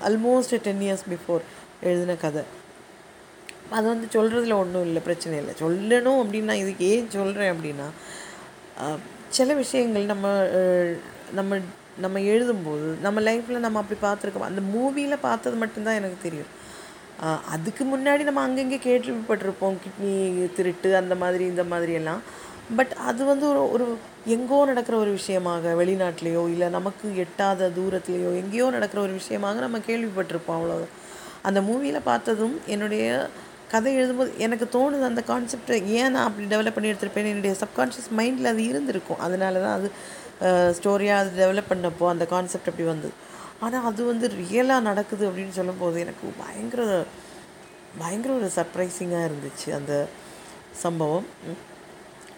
ஆல்மோஸ்ட் 0.09 0.55
டென் 0.67 0.83
இயர்ஸ் 0.87 1.05
பிஃபோர் 1.13 1.43
எழுதின 1.81 2.15
கதை. 2.15 2.43
அது 3.77 3.85
வந்து 3.93 4.07
சொல்கிறதுல 4.17 4.55
ஒன்றும் 4.63 4.85
இல்லை 4.85 5.01
பிரச்சனை 5.01 5.37
இல்லை. 5.39 5.53
சொல்லணும் 5.63 6.19
அப்படின்னு 6.21 6.49
நான் 6.51 6.63
இதுக்கு 6.65 6.85
ஏன் 6.93 7.09
சொல்கிறேன் 7.09 7.53
அப்படின்னா 7.55 7.87
சில 9.29 9.53
விஷயங்கள் 9.53 10.05
நம்ம 10.05 10.27
நம்ம 11.39 11.57
நம்ம 12.03 12.19
எழுதும்போது 12.31 12.87
நம்ம 13.05 13.21
லைஃப்பில் 13.27 13.65
நம்ம 13.65 13.79
அப்படி 13.81 13.99
பார்த்துருக்கோம். 14.07 14.49
அந்த 14.49 14.61
மூவியில் 14.75 15.23
பார்த்தது 15.27 15.55
மட்டும்தான் 15.63 15.99
எனக்கு 16.01 16.19
தெரியும். 16.27 16.51
அதுக்கு 17.53 17.83
முன்னாடி 17.93 18.23
நம்ம 18.27 18.43
அங்கங்கே 18.47 18.79
கேள்விப்பட்டிருப்போம் 18.85 19.79
கிட்னி 19.85 20.13
திருட்டு 20.57 20.89
அந்த 21.01 21.15
மாதிரி 21.23 21.43
இந்த 21.53 21.63
மாதிரி 21.71 21.93
எல்லாம். 22.01 22.21
பட் 22.77 22.93
அது 23.09 23.21
வந்து 23.31 23.45
ஒரு 23.49 23.61
ஒரு 23.75 23.85
எங்கோ 24.35 24.57
நடக்கிற 24.69 24.95
ஒரு 25.03 25.11
விஷயமாக 25.19 25.73
வெளிநாட்டிலேயோ 25.81 26.43
இல்லை 26.53 26.67
நமக்கு 26.77 27.05
எட்டாத 27.23 27.69
தூரத்துலேயோ 27.77 28.31
எங்கேயோ 28.41 28.67
நடக்கிற 28.75 28.99
ஒரு 29.05 29.13
விஷயமாக 29.21 29.59
நம்ம 29.65 29.79
கேள்விப்பட்டிருப்போம் 29.89 30.57
அவ்வளோ 30.59 30.75
அந்த 31.49 31.59
மூவியில் 31.69 32.07
பார்த்ததும் 32.09 32.55
என்னுடைய 32.73 33.05
கதை 33.73 33.91
எழுதும்போது 33.99 34.31
எனக்கு 34.45 34.65
தோணுது 34.75 35.09
அந்த 35.09 35.21
கான்செப்டை 35.31 35.77
ஏன் 35.97 36.13
நான் 36.13 36.27
அப்படி 36.27 36.45
டெவலப் 36.53 36.75
பண்ணி 36.75 36.91
எடுத்திருப்பேன் 36.91 37.31
என்னுடைய 37.31 37.53
சப்கான்ஷியஸ் 37.63 38.09
மைண்டில் 38.19 38.51
அது 38.51 38.61
இருந்திருக்கும். 38.71 39.21
அதனால 39.25 39.59
தான் 39.65 39.75
அது 39.79 39.89
ஸ்டோரியாக 40.77 41.21
அது 41.23 41.31
டெவலப் 41.41 41.71
பண்ணப்போ 41.71 42.05
அந்த 42.13 42.25
கான்செப்ட் 42.33 42.69
அப்படி 42.71 42.87
வந்தது. 42.93 43.13
ஆனால் 43.65 43.85
அது 43.89 44.01
வந்து 44.11 44.25
ரியலாக 44.41 44.87
நடக்குது 44.89 45.23
அப்படின்னு 45.29 45.55
சொல்லும்போது 45.59 45.97
எனக்கு 46.05 46.25
பயங்கர 46.43 46.83
பயங்கர 48.01 48.31
ஒரு 48.39 48.47
சர்ப்ரைசிங்காக 48.57 49.27
இருந்துச்சு 49.29 49.69
அந்த 49.79 49.93
சம்பவம். 50.83 51.27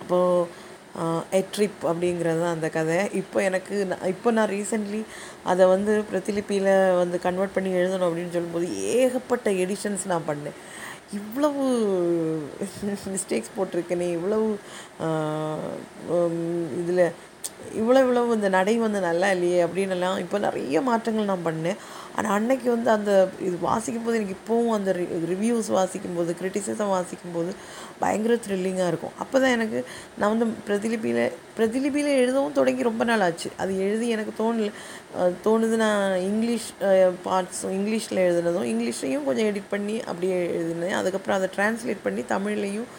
அப்போது 0.01 0.69
எ 1.39 1.41
ட்ரிப் 1.55 1.81
அப்படிங்கிறது 1.89 2.39
தான் 2.43 2.55
அந்த 2.55 2.67
கதை. 2.77 2.97
இப்போ 3.19 3.37
எனக்கு 3.49 3.75
நான் 3.91 4.07
இப்போ 4.13 4.29
நான் 4.37 4.51
ரீசெண்ட்லி 4.55 5.01
அதை 5.51 5.63
வந்து 5.73 5.93
பிரதிலிப்பியில் 6.09 6.71
வந்து 7.01 7.17
கன்வெர்ட் 7.25 7.55
பண்ணி 7.57 7.69
எழுதணும் 7.81 8.07
அப்படின்னு 8.07 8.35
சொல்லும்போது 8.37 8.67
ஏகப்பட்ட 8.95 9.49
எடிஷன்ஸ் 9.63 10.05
நான் 10.13 10.27
பண்ணேன். 10.31 10.57
இவ்வளவு 11.19 11.63
மிஸ்டேக்ஸ் 13.15 13.55
போட்டிருக்கேனே 13.57 14.07
இவ்வளவு 14.17 14.47
இதில் 16.81 17.05
இவ்வளோ 17.79 17.99
இவ்வளவு 18.03 18.35
இந்த 18.37 18.49
நடை 18.55 18.73
வந்து 18.83 18.99
நல்லா 19.07 19.27
இல்லையே 19.35 19.59
அப்படின்னுலாம் 19.65 20.21
இப்போ 20.23 20.37
நிறைய 20.45 20.81
மாற்றங்கள் 20.87 21.29
நான் 21.31 21.47
பண்ணேன். 21.47 21.77
ஆனால் 22.17 22.33
அன்னைக்கு 22.37 22.67
வந்து 22.73 22.89
அந்த 22.95 23.11
இது 23.47 23.55
வாசிக்கும் 23.67 24.05
போது 24.05 24.17
எனக்கு 24.19 24.35
இப்போவும் 24.37 24.75
அந்த 24.77 24.91
ரிவ்யூஸ் 25.31 25.69
வாசிக்கும் 25.75 26.17
போது 26.19 26.31
கிரிட்டிசிசம் 26.39 26.93
வாசிக்கும் 26.95 27.35
போது 27.35 27.51
பயங்கர 28.01 28.33
த்ரில்லிங்காக 28.45 28.89
இருக்கும். 28.91 29.13
அப்போ 29.23 29.35
தான் 29.43 29.53
எனக்கு 29.57 29.79
நான் 30.19 30.33
வந்து 30.33 30.47
பிரதிலிபியில் 30.67 31.23
பிரதிலிபியில் 31.57 32.11
எழுதவும் 32.21 32.57
தொடங்கி 32.59 32.89
ரொம்ப 32.89 33.03
நாள் 33.11 33.23
ஆச்சு. 33.27 33.51
அது 33.61 33.71
எழுதி 33.85 34.07
எனக்கு 34.15 34.33
தோணல 34.41 34.71
தோணுது 35.45 35.77
நான் 35.85 36.03
இங்கிலீஷ் 36.31 36.67
பார்ட்ஸும் 37.27 37.75
இங்கிலீஷில் 37.77 38.25
எழுதுனதும் 38.27 38.67
இங்கிலீஷையும் 38.73 39.25
கொஞ்சம் 39.29 39.49
எடிட் 39.51 39.71
பண்ணி 39.75 39.95
அப்படியே 40.09 40.37
எழுதினேன். 40.59 40.99
அதுக்கப்புறம் 41.01 41.39
அதை 41.39 41.49
டிரான்ஸ்லேட் 41.57 42.05
பண்ணி 42.07 42.23
தமிழ்லையும் 42.35 42.89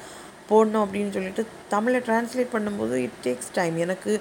போடணும் 0.50 0.84
அப்படின்னு 0.84 1.14
சொல்லிட்டு 1.16 1.42
தமிழை 1.74 1.98
டிரான்ஸ்லேட் 2.06 2.54
பண்ணும்போது 2.54 2.94
இட் 3.04 3.20
டேக்ஸ் 3.26 3.52
டைம் 3.58 3.76
எனக்கு 3.84 4.12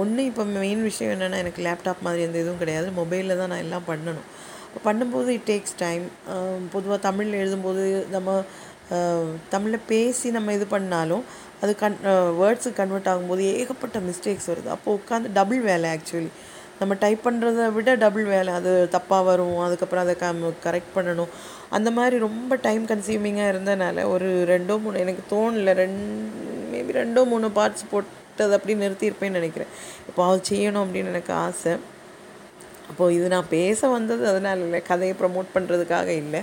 ஒன்று 0.00 0.22
இப்போ 0.28 0.44
மெயின் 0.58 0.82
விஷயம் 0.88 1.12
என்னென்னா 1.14 1.38
எனக்கு 1.44 1.64
லேப்டாப் 1.66 2.04
மாதிரி 2.06 2.22
எந்த 2.26 2.38
இதுவும் 2.42 2.62
கிடையாது. 2.62 2.88
மொபைலில் 3.00 3.38
தான் 3.40 3.52
நான் 3.52 3.64
எல்லாம் 3.66 3.88
பண்ணணும். 3.90 4.28
பண்ணும்போது 4.86 5.28
இட் 5.36 5.48
டேக்ஸ் 5.50 5.76
டைம் 5.82 6.04
பொதுவாக 6.74 6.98
தமிழில் 7.08 7.40
எழுதும்போது 7.42 7.84
நம்ம 8.16 8.38
தமிழில் 9.54 9.86
பேசி 9.92 10.28
நம்ம 10.36 10.52
இது 10.58 10.66
பண்ணாலும் 10.74 11.24
அது 11.62 11.72
கன் 11.82 11.96
வேர்ட்ஸுக்கு 12.40 12.78
கன்வெர்ட் 12.80 13.10
ஆகும்போது 13.12 13.42
ஏகப்பட்ட 13.60 13.98
மிஸ்டேக்ஸ் 14.08 14.48
வருது. 14.50 14.68
அப்போ 14.76 14.88
உட்காந்து 14.98 15.32
டபுள் 15.38 15.60
வேலை 15.70 15.86
ஆக்சுவலி 15.94 16.30
நம்ம 16.80 16.94
டைப் 17.04 17.24
பண்ணுறத 17.26 17.62
விட 17.76 17.94
டபுள் 18.02 18.26
வேலை. 18.34 18.50
அது 18.58 18.72
தப்பாக 18.96 19.22
வரும். 19.30 19.56
அதுக்கப்புறம் 19.66 20.04
அதை 20.04 20.14
க 20.20 20.26
கரெக்ட் 20.66 20.92
பண்ணணும். 20.96 21.32
அந்த 21.76 21.88
மாதிரி 21.96 22.16
ரொம்ப 22.26 22.56
டைம் 22.66 22.84
கன்சியூமிங்காக 22.92 23.52
இருந்ததுனால 23.54 24.04
ஒரு 24.14 24.28
ரெண்டோ 24.52 24.76
மூணு 24.84 25.02
எனக்கு 25.04 25.24
தோணல 25.34 25.74
ரெண் 25.82 25.98
மேபி 26.74 26.94
ரெண்டோ 27.00 27.24
மூணு 27.32 27.48
பார்ட்ஸ் 27.58 27.88
அதை 28.44 28.56
அப்படி 28.58 28.74
நிறுத்தியிருப்பேன்னு 28.86 29.38
நினைக்கிறேன். 29.40 29.72
இப்போ 30.08 30.24
அது 30.30 30.42
செய்யணும் 30.50 30.82
அப்படின்னு 30.84 31.12
எனக்கு 31.14 31.32
ஆசை. 31.32 31.72
அப்போது 32.90 33.14
இது 33.14 33.28
நான் 33.28 33.48
பேச 33.48 33.88
வந்தது 33.88 34.26
அதனால 34.28 34.60
இல்லை 34.60 34.82
கதையை 34.82 35.16
ப்ரமோட் 35.20 35.54
பண்ணுறதுக்காக 35.54 36.06
இல்லை. 36.06 36.40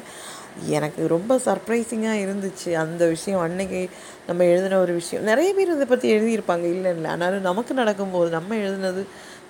எனக்கு 0.68 1.08
ரொம்ப 1.08 1.36
சர்ப்ரைசிங்காக 1.46 2.22
இருந்துச்சு 2.26 2.74
அந்த 2.74 3.08
விஷயம். 3.08 3.40
அன்னைக்கு 3.40 3.90
நம்ம 4.28 4.44
எழுதின 4.44 4.80
ஒரு 4.80 4.94
விஷயம். 4.94 5.24
நிறைய 5.24 5.54
பேர் 5.54 5.74
இதை 5.74 5.86
பற்றி 5.86 6.08
எழுதியிருப்பாங்க. 6.18 6.66
இல்லை 6.76 6.92
இல்லை. 6.96 7.10
ஆனாலும் 7.12 7.42
நமக்கு 7.42 7.74
நடக்கும்போது 7.74 8.30
நம்ம 8.30 8.56
எழுதினது 8.56 9.04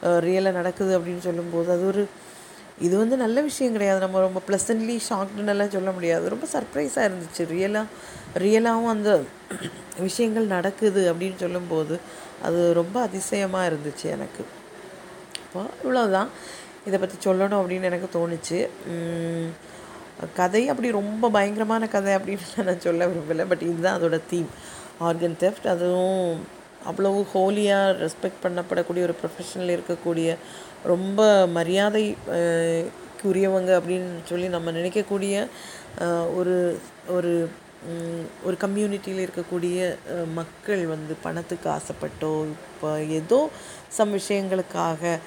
ரியலாக 0.03 0.51
நடக்குது 0.51 0.99
அப்படின்னு 0.99 1.19
சொல்லும்போது 1.19 1.71
அது 1.71 1.87
ஒரு 1.87 2.07
இது 2.81 2.97
வந்து 2.97 3.17
நல்ல 3.17 3.41
விஷயம் 3.41 3.71
கிடையாது. 3.71 3.99
நம்ம 3.99 4.19
ரொம்ப 4.19 4.39
ப்ளசன்ட்லி 4.47 4.95
ஷாக்டுன்னெல்லாம் 5.09 5.73
சொல்ல 5.75 5.91
முடியாது. 5.91 6.25
ரொம்ப 6.33 6.47
சர்ப்ரைஸாக 6.55 7.07
இருந்துச்சு. 7.09 7.43
ரியலாக 7.55 7.85
ரியலாகவும் 8.45 8.93
அந்த 8.95 9.11
விஷயங்கள் 9.97 10.45
நடக்குது 10.45 11.13
அப்படின்னு 11.13 11.35
சொல்லும்போது 11.35 11.99
அது 12.47 12.61
ரொம்ப 12.81 12.97
அதிசயமாக 13.07 13.69
இருந்துச்சு 13.69 14.05
எனக்கு. 14.15 14.43
அப்போ 15.45 15.61
இவ்வளோதான் 15.83 16.29
இதை 16.87 16.97
பற்றி 17.03 17.17
சொல்லணும் 17.27 17.59
அப்படின்னு 17.61 17.89
எனக்கு 17.91 18.09
தோணுச்சு. 18.17 18.59
கதை 20.39 20.61
அப்படி 20.71 20.89
ரொம்ப 20.99 21.29
பயங்கரமான 21.37 21.87
கதை 21.95 22.11
அப்படின்னு 22.17 22.65
நான் 22.67 22.85
சொல்ல 22.87 23.07
விரும்பலை. 23.11 23.45
பட் 23.51 23.65
இதுதான் 23.69 23.97
அதோட 23.99 24.17
தீம் 24.31 24.51
ஆர்கன் 25.07 25.39
தெஃப்ட் 25.43 25.67
அதுவும் 25.73 26.21
அவ்வளவு 26.89 27.19
ஹோலியாக 27.33 27.93
ரெஸ்பெக்ட் 28.03 28.43
பண்ணப்படக்கூடிய 28.45 29.03
ஒரு 29.07 29.15
ப்ரொஃபஷனில் 29.21 29.75
இருக்கக்கூடிய 29.77 30.37
ரொம்ப 30.93 31.21
மரியாதை 31.57 32.05
உரியவங்க 33.29 33.71
அப்படின்னு 33.79 34.09
சொல்லி 34.31 34.47
நம்ம 34.55 34.71
நினைக்கக்கூடிய 34.77 35.35
ஒரு 36.39 36.55
ஒரு 37.15 37.31
ஒரு 38.47 38.55
கம்யூனிட்டியில் 38.63 39.25
இருக்கக்கூடிய 39.25 39.77
மக்கள் 40.39 40.83
வந்து 40.85 41.15
பணத்துக்கு 41.25 41.69
ஆசைப்பட்டோ 41.69 42.31
இப்போ 42.51 42.89
ஏதோ 43.19 43.39
சம் 43.97 44.15
விஷயங்களுக்காக 44.19 45.19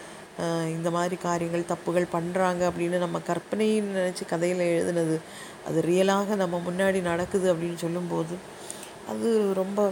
இந்த 0.76 0.88
மாதிரி 0.90 1.16
காரியங்கள் 1.28 1.70
தப்புகள் 1.72 2.12
பண்ணுறாங்க 2.16 2.62
அப்படின்னு 2.70 2.98
நம்ம 3.04 3.20
கற்பனைன்னு 3.30 3.96
நினச்சி 4.00 4.24
கதையில் 4.32 4.64
எழுதுனது 4.72 5.16
அது 5.68 5.78
ரியலாக 5.90 6.36
நம்ம 6.36 6.56
முன்னாடி 6.68 6.98
நடக்குது 7.02 7.46
அப்படின்னு 7.54 7.78
சொல்லும்போது 7.84 8.36
அது 9.12 9.30
ரொம்ப 9.62 9.90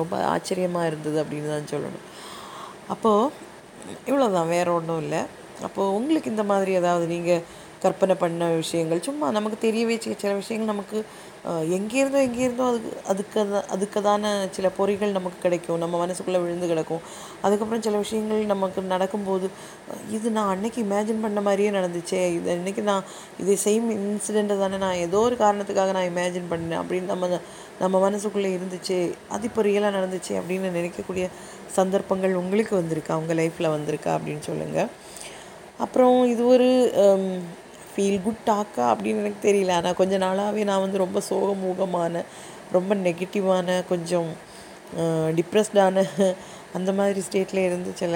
ரொம்ப 0.00 0.14
ஆச்சரியமாக 0.34 0.88
இருந்தது 0.90 1.18
அப்படின்னு 1.22 1.50
தான் 1.54 1.70
சொல்லணும். 1.72 2.06
அப்போது 2.88 3.32
இவ்வளோதான் 4.08 4.52
வேறு 4.54 4.70
ஒன்றும் 4.74 5.02
இல்லை. 5.04 5.20
அப்போது 5.66 5.94
உங்களுக்கு 5.96 6.30
இந்த 6.30 6.44
மாதிரி 6.50 6.72
ஏதாவது 6.80 7.06
நீங்கள் 7.06 7.44
கற்பனை 7.82 8.14
பண்ண 8.22 8.48
விஷயங்கள். 8.62 9.00
சும்மா 9.08 9.26
நமக்கு 9.36 9.58
தெரிய 9.66 9.84
வச்சு 9.90 10.10
சில 10.22 10.32
விஷயங்கள் 10.40 10.72
நமக்கு 10.72 10.98
எங்கேருந்தோ 11.76 12.18
எங்கேருந்தோ 12.26 12.64
அதுக்கு 12.72 12.90
அதுக்கு 13.12 13.38
அதுக்குதான 13.74 14.24
சில 14.56 14.66
பொறிகள் 14.76 15.14
நமக்கு 15.16 15.38
கிடைக்கும். 15.44 15.80
நம்ம 15.82 15.94
மனசுக்குள்ளே 16.02 16.40
விழுந்து 16.42 16.66
கிடக்கும். 16.72 17.02
அதுக்கப்புறம் 17.46 17.84
சில 17.86 17.96
விஷயங்கள் 18.02 18.42
நமக்கு 18.52 18.80
நடக்கும்போது 18.92 19.46
இது 20.16 20.30
நான் 20.36 20.50
அன்னைக்கு 20.54 20.80
இமேஜின் 20.86 21.24
பண்ண 21.24 21.40
மாதிரியே 21.46 21.70
நடந்துச்சே. 21.78 22.20
இது 22.38 22.50
அன்னைக்கு 22.56 22.82
நான் 22.90 23.06
இதே 23.44 23.56
சேம் 23.64 23.88
இன்சிடெண்ட்டை 23.96 24.56
தானே 24.62 24.78
நான் 24.84 25.00
ஏதோ 25.06 25.20
ஒரு 25.28 25.38
காரணத்துக்காக 25.44 25.92
நான் 25.98 26.10
இமேஜின் 26.12 26.50
பண்ணேன். 26.52 26.80
அப்படின்னு 26.82 27.10
நம்ம 27.12 27.40
நம்ம 27.82 27.96
மனசுக்குள்ளே 28.06 28.50
இருந்துச்சு. 28.58 28.98
அது 29.34 29.46
இப்போ 29.48 29.62
ரியலாக 29.68 29.92
நடந்துச்சு 29.98 30.32
அப்படின்னு 30.40 30.70
நினைக்கக்கூடிய 30.78 31.24
சந்தர்ப்பங்கள் 31.78 32.40
உங்களுக்கு 32.42 32.74
வந்திருக்கா? 32.80 33.16
உங்கள் 33.22 33.40
லைஃப்பில் 33.40 33.74
வந்திருக்கா? 33.76 34.12
அப்படின்னு 34.18 34.44
சொல்லுங்கள் 34.50 34.90
அப்புறம் 35.84 36.16
இது 36.32 36.42
ஒரு 36.54 36.68
ஃபீல் 37.92 38.22
குட் 38.22 38.42
டாக்கா 38.50 38.84
அப்படின்னு 38.92 39.22
எனக்கு 39.24 39.40
தெரியல. 39.48 39.72
ஆனால் 39.80 39.98
கொஞ்ச 40.00 40.18
நாளாகவே 40.24 40.64
நான் 40.70 40.84
வந்து 40.84 41.02
ரொம்ப 41.04 41.20
சோகமூகமான 41.30 42.22
ரொம்ப 42.76 42.94
நெகட்டிவான 43.06 43.68
கொஞ்சம் 43.92 44.30
டிப்ரெஸ்டான 45.38 46.04
அந்த 46.76 46.90
மாதிரி 46.98 47.20
ஸ்டேட்டில் 47.26 47.66
இருந்து 47.68 47.90
சில 48.00 48.14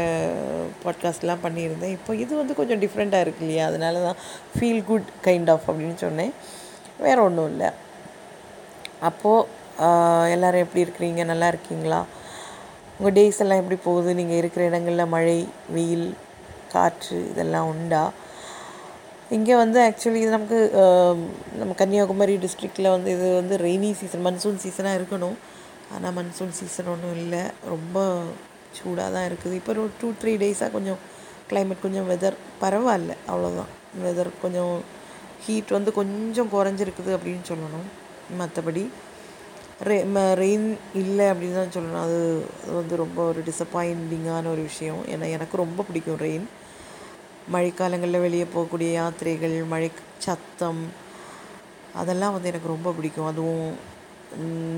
பாட்காஸ்ட்லாம் 0.85 1.43
பண்ணியிருந்தேன். 1.45 1.95
இப்போ 1.97 2.13
இது 2.23 2.33
வந்து 2.41 2.55
கொஞ்சம் 2.59 2.81
டிஃப்ரெண்ட்டாக 2.85 3.25
இருக்கு 3.25 3.43
இல்லையா? 3.45 3.65
அதனால 3.71 4.03
தான் 4.07 4.19
ஃபீல் 4.55 4.83
குட் 4.91 5.09
கைண்ட் 5.27 5.51
ஆஃப் 5.55 5.67
அப்படின்னு 5.71 5.99
சொன்னேன். 6.05 6.33
வேறு 7.05 7.21
ஒன்றும் 7.27 7.51
இல்லை. 7.53 7.71
அப்போது 9.09 9.49
எல்லோரும் 10.35 10.65
எப்படி 10.65 10.85
இருக்கிறீங்க? 10.87 11.25
நல்லா 11.33 11.49
இருக்கீங்களா? 11.53 12.01
உங்கள் 12.99 13.17
டேஸ் 13.19 13.41
எல்லாம் 13.45 13.61
எப்படி 13.63 13.79
போகுது? 13.89 14.11
நீங்கள் 14.21 14.41
இருக்கிற 14.43 14.63
இடங்களில் 14.71 15.13
மழை 15.17 15.39
வெயில் 15.77 16.09
காற்று 16.75 17.19
இதெல்லாம் 17.33 17.69
உண்டா? 17.73 18.05
இங்கே 19.35 19.55
வந்து 19.61 19.79
ஆக்சுவலி 19.85 20.19
இது 20.25 20.33
நமக்கு 20.35 20.59
நம்ம 21.61 21.73
கன்னியாகுமரி 21.79 22.35
டிஸ்ட்ரிக்டில் 22.43 22.89
வந்து 22.95 23.09
இது 23.15 23.29
வந்து 23.39 23.55
ரெய்னி 23.65 23.89
சீசன் 24.01 24.25
மன்சூன் 24.27 24.61
சீசனாக 24.65 24.99
இருக்கணும். 24.99 25.37
ஆனால் 25.95 26.15
மன்சூன் 26.19 26.53
சீசன் 26.59 26.91
ஒன்றும் 26.93 27.17
இல்லை. 27.23 27.41
ரொம்ப 27.73 28.05
சூடாக 28.79 29.09
தான் 29.15 29.27
இருக்குது. 29.29 29.55
இப்போ 29.61 29.73
ஒரு 29.73 29.85
டூ 30.01 30.09
த்ரீ 30.21 30.33
டேஸாக 30.43 30.71
கொஞ்சம் 30.77 31.01
கிளைமேட் 31.51 31.83
கொஞ்சம் 31.87 32.07
வெதர் 32.11 32.37
பரவாயில்ல. 32.63 33.13
அவ்வளோதான் 33.31 33.73
வெதர் 34.05 34.31
கொஞ்சம் 34.45 34.75
ஹீட் 35.47 35.75
வந்து 35.77 35.93
கொஞ்சம் 35.99 36.53
குறைஞ்சிருக்குது 36.55 37.13
அப்படின்னு 37.17 37.45
சொல்லணும். 37.51 37.89
மற்றபடி 38.43 38.85
ரெ 39.89 39.97
ரெயின் 40.43 40.69
இல்லை 41.03 41.27
அப்படின்னு 41.33 41.59
தான் 41.63 41.75
சொல்லணும். 41.79 42.05
அது 42.07 42.21
அது 42.61 42.75
வந்து 42.81 42.97
ரொம்ப 43.03 43.19
ஒரு 43.33 43.43
டிசப்பாயிண்டிங்கான 43.49 44.45
ஒரு 44.55 44.63
விஷயம். 44.71 45.03
ஏன்னா 45.15 45.29
எனக்கு 45.39 45.57
ரொம்ப 45.65 45.81
பிடிக்கும் 45.91 46.23
ரெயின் 46.27 46.47
மழைக்காலங்களில் 47.53 48.25
வெளியே 48.27 48.47
போகக்கூடிய 48.55 48.89
யாத்திரைகள் 48.93 49.57
மழை 49.73 49.89
சத்தம் 50.27 50.81
அதெல்லாம் 52.01 52.33
வந்து 52.33 52.49
எனக்கு 52.49 52.73
ரொம்ப 52.75 52.89
பிடிக்கும். 52.97 53.29
அதுவும் 53.33 53.69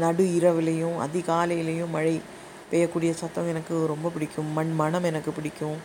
நடு 0.03 0.25
இரவுலேயும் 0.39 0.99
அதிகாலையிலையும் 1.07 1.95
மழை 1.97 2.21
பெய்யக்கூடிய 2.73 3.11
சத்தம் 3.21 3.49
எனக்கு 3.53 3.75
ரொம்ப 3.93 4.09
பிடிக்கும். 4.15 4.51
மண் 4.59 4.75
மனம் 4.81 5.09
எனக்கு 5.11 5.31
பிடிக்கும். 5.39 5.79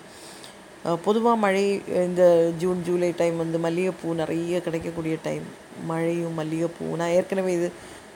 பொதுவாக 1.06 1.42
மழை 1.44 1.66
இந்த 2.08 2.24
ஜூன் 2.62 2.80
ஜூலை 2.88 3.10
டைம் 3.22 3.38
வந்து 3.38 3.58
மல்லிகைப்பூ 3.66 4.14
நிறைய 4.22 4.62
கிடைக்கக்கூடிய 4.62 5.16
டைம். 5.28 5.46
மழையும் 5.92 6.38
மல்லிகைப்பூ. 6.40 6.86
நான் 7.02 7.16
ஏற்கனவே 7.20 7.54
இது 7.60 7.70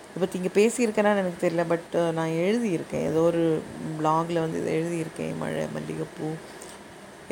இதை 0.10 0.19
பற்றி 0.19 0.38
இங்கே 0.39 0.53
பேசியிருக்கேனான்னு 0.60 1.21
எனக்கு 1.23 1.41
தெரியல. 1.45 1.63
பட் 1.71 1.93
நான் 2.17 2.38
எழுதியிருக்கேன். 2.45 3.06
ஏதோ 3.12 3.21
ஒரு 3.32 3.43
பிளாகில் 3.99 4.43
வந்து 4.43 4.60
இதை 4.62 4.73
எழுதியிருக்கேன். 4.82 5.34
மழை 5.43 5.63
மல்லிகைப்பூ. 5.77 6.30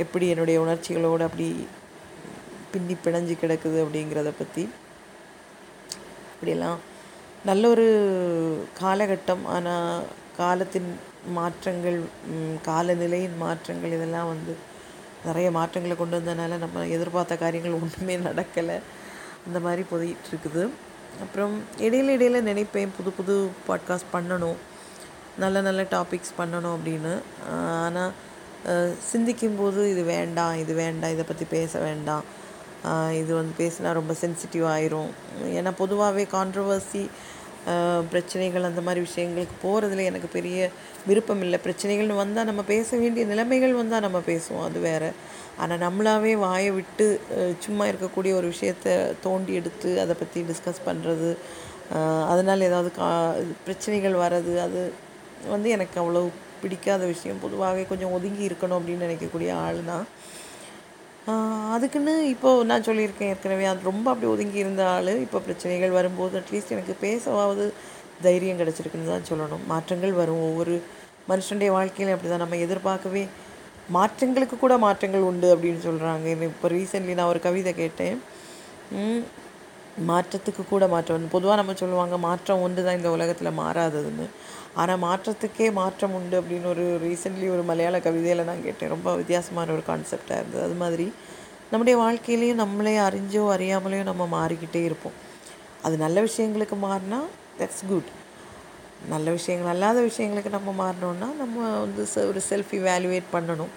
எப்படி 0.01 0.25
என்னுடைய 0.33 0.57
உணர்ச்சிகளோடு 0.61 1.23
அப்படி 1.27 1.47
பின்னி 2.71 2.95
பிணைஞ்சு 3.03 3.35
கிடக்குது 3.41 3.77
அப்படிங்கிறத 3.83 4.31
பற்றி 4.39 4.63
இப்படியெல்லாம் 6.33 6.79
நல்ல 7.49 7.63
ஒரு 7.73 7.85
காலகட்டம். 8.81 9.43
ஆனால் 9.55 10.03
காலத்தின் 10.37 10.89
மாற்றங்கள் 11.37 11.99
காலநிலையின் 12.69 13.37
மாற்றங்கள் 13.43 13.95
இதெல்லாம் 13.97 14.31
வந்து 14.33 14.53
நிறைய 15.27 15.47
மாற்றங்களை 15.57 15.95
கொண்டு 15.97 16.17
வந்ததுனால 16.19 16.57
நம்ம 16.63 16.85
எதிர்பார்த்த 16.95 17.35
காரியங்கள் 17.43 17.79
ஒன்றுமே 17.81 18.15
நடக்கலை. 18.27 18.77
அந்த 19.45 19.59
மாதிரி 19.65 19.83
போயிட்டுருக்குது. 19.91 20.63
அப்புறம் 21.23 21.53
இடையில 21.85 22.15
இடையில 22.17 22.41
நினைப்பேன் 22.51 22.95
புது 22.97 23.11
புது 23.19 23.35
பாட்காஸ்ட் 23.67 24.13
பண்ணணும். 24.15 24.57
நல்ல 25.43 25.61
நல்ல 25.67 25.81
டாபிக்ஸ் 25.95 26.37
பண்ணணும் 26.39 26.75
அப்படின்னு. 26.77 27.13
ஆனால் 27.85 28.13
சிந்திக்கும்போது 29.11 29.81
இது 29.93 30.03
வேண்டாம் 30.15 30.55
இது 30.63 30.73
வேண்டாம் 30.83 31.13
இதை 31.15 31.25
பற்றி 31.29 31.45
பேச 31.55 31.79
வேண்டாம். 31.87 32.25
இது 33.21 33.31
வந்து 33.39 33.53
பேசினா 33.61 33.91
ரொம்ப 33.99 34.13
சென்சிட்டிவ் 34.23 34.65
ஆயிரும். 34.73 35.11
ஏன்னா 35.59 35.71
பொதுவாகவே 35.81 36.23
கான்ட்ரவர்சி 36.35 37.03
பிரச்சனைகள் 38.11 38.67
அந்த 38.69 38.81
மாதிரி 38.87 39.01
விஷயங்களுக்கு 39.05 39.55
போகிறதுல 39.63 40.03
எனக்கு 40.09 40.27
பெரிய 40.35 40.57
விருப்பம் 41.09 41.41
இல்லை. 41.45 41.57
பிரச்சனைகள்னு 41.65 42.21
வந்தால் 42.23 42.49
நம்ம 42.49 42.63
பேச 42.73 42.89
வேண்டிய 43.03 43.23
நிலைமைகள் 43.31 43.73
வந்தால் 43.79 44.05
நம்ம 44.05 44.19
பேசுவோம் 44.31 44.65
அது 44.67 44.79
வேற. 44.89 45.03
ஆனால் 45.63 45.81
நம்மளாவே 45.85 46.33
வாயை 46.45 46.71
விட்டு 46.77 47.07
சும்மா 47.65 47.85
இருக்கக்கூடிய 47.91 48.31
ஒரு 48.39 48.47
விஷயத்த 48.53 48.95
தோண்டி 49.25 49.53
எடுத்து 49.59 49.91
அதை 50.03 50.15
பற்றி 50.21 50.39
டிஸ்கஸ் 50.51 50.85
பண்ணுறது 50.87 51.29
அதனால் 52.31 52.67
ஏதாவது 52.69 52.89
கா 52.99 53.09
பிரச்சனைகள் 53.65 54.21
வர்றது 54.23 54.53
அது 54.65 54.81
வந்து 55.53 55.69
எனக்கு 55.75 55.97
அவ்வளோ 56.03 56.21
பிடிக்காத 56.63 57.01
விஷயம். 57.13 57.39
பொதுவாகவே 57.45 57.83
கொஞ்சம் 57.91 58.13
ஒதுங்கி 58.17 58.43
இருக்கணும் 58.49 58.77
அப்படின்னு 58.79 59.07
நினைக்கக்கூடிய 59.07 59.49
ஆள் 59.65 59.79
தான் 59.91 60.05
அதுக்குன்னு 61.75 62.13
இப்போது 62.33 62.65
நான் 62.69 62.85
சொல்லியிருக்கேன். 62.87 63.31
ஏற்கனவே 63.33 63.65
அது 63.69 63.89
ரொம்ப 63.91 64.05
அப்படி 64.11 64.27
ஒதுங்கி 64.33 64.59
இருந்த 64.63 64.81
ஆள். 64.95 65.11
இப்போ 65.25 65.37
பிரச்சனைகள் 65.47 65.95
வரும்போது 65.99 66.35
அட்லீஸ்ட் 66.41 66.73
எனக்கு 66.75 66.95
பேசவாவது 67.05 67.65
தைரியம் 68.25 68.59
கிடச்சிருக்குன்னு 68.61 69.11
தான் 69.13 69.29
சொல்லணும். 69.31 69.63
மாற்றங்கள் 69.71 70.13
வரும். 70.21 70.43
ஒவ்வொரு 70.49 70.75
மனுஷனுடைய 71.31 71.69
வாழ்க்கையிலும் 71.77 72.15
அப்படி 72.15 72.31
தான் 72.33 72.43
நம்ம 72.45 72.59
எதிர்பார்க்கவே 72.65 73.23
மாற்றங்களுக்கு 73.95 74.55
கூட 74.65 74.73
மாற்றங்கள் 74.85 75.25
உண்டு 75.29 75.47
அப்படின்னு 75.55 75.81
சொல்கிறாங்க 75.87 76.27
இப்போ 76.51 76.69
ரீசெண்ட்லி 76.75 77.15
நான் 77.19 77.31
ஒரு 77.33 77.41
கவிதை 77.47 77.73
கேட்டேன். 77.81 78.17
மாற்றத்துக்கு 80.01 80.67
கூட 80.69 80.87
மாற்றம் 80.87 81.27
பொதுவாக 81.27 81.55
நம்ம 81.55 81.73
சொல்லுவாங்க 81.73 82.17
மாற்றம் 82.17 82.61
ஒன்று 82.61 82.83
தான் 82.83 82.95
இந்த 82.95 83.11
உலகத்தில் 83.11 83.57
மாறாததுன்னு. 83.59 84.27
ஆனால் 84.73 84.99
மாற்றத்துக்கே 84.99 85.71
மாற்றம் 85.71 86.13
உண்டு 86.13 86.41
அப்படின்னு 86.41 86.65
ஒரு 86.65 86.99
ரீசெண்ட்லி 87.03 87.49
ஒரு 87.49 87.63
மலையாள 87.63 87.99
கவிதையில் 87.99 88.43
நான் 88.43 88.63
கேட்டேன். 88.63 88.89
ரொம்ப 88.89 89.15
வித்தியாசமான 89.15 89.71
ஒரு 89.71 89.83
கான்செப்டாக 89.87 90.35
இருந்தது. 90.35 90.63
அது 90.63 90.73
மாதிரி 90.73 91.13
நம்முடைய 91.71 91.99
வாழ்க்கையிலையும் 91.99 92.53
நம்மளே 92.53 92.97
அறிஞ்சோ 92.97 93.57
அறியாமலேயோ 93.57 94.03
நம்ம 94.03 94.27
மாறிக்கிட்டே 94.27 94.83
இருப்போம். 94.83 95.13
அது 95.81 95.97
நல்ல 95.97 96.21
விஷயங்களுக்கு 96.21 96.75
மாறினா 96.81 97.19
தட்ஸ் 97.59 97.87
குட் 97.89 98.11
நல்ல 99.09 99.31
விஷயங்கள் 99.31 99.67
அல்லாத 99.67 100.01
விஷயங்களுக்கு 100.01 100.49
நம்ம 100.49 100.85
மாறினோன்னா 100.85 101.35
நம்ம 101.37 101.79
வந்து 101.79 102.05
செ- 102.05 102.27
ஒரு 102.27 102.41
செல்ஃப் 102.49 102.71
இவேலுவேட் 102.71 103.23
பண்ணணும் 103.33 103.73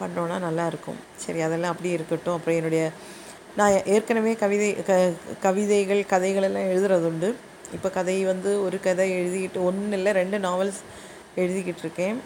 பண்ணோன்னா 0.00 0.38
நல்லாயிருக்கும் 0.38 0.96
சரி 1.16 1.40
அதெல்லாம் 1.40 1.70
அப்படியே 1.70 1.94
இருக்கட்டும். 1.94 2.34
அப்புறம் 2.34 2.56
என்னுடைய 2.56 2.92
நான் 3.58 3.74
ஏற்கனவே 3.92 4.32
கவிதை 4.40 4.66
க 4.86 4.94
கவிதைகள் 5.44 6.00
கதைகளெல்லாம் 6.10 6.66
எழுதுறது 6.72 7.06
உண்டு 7.10 7.28
இப்போ 7.76 7.88
கதை 7.94 8.16
வந்து 8.30 8.50
ஒரு 8.64 8.76
கதை 8.86 9.06
எழுதிக்கிட்டு 9.18 9.60
ஒன்று 9.68 9.96
இல்லை 9.98 10.10
ரெண்டு 10.18 10.38
நாவல்ஸ் 10.46 10.80
எழுதிக்கிட்டு 11.42 11.82
இருக்கேன். 11.84 12.18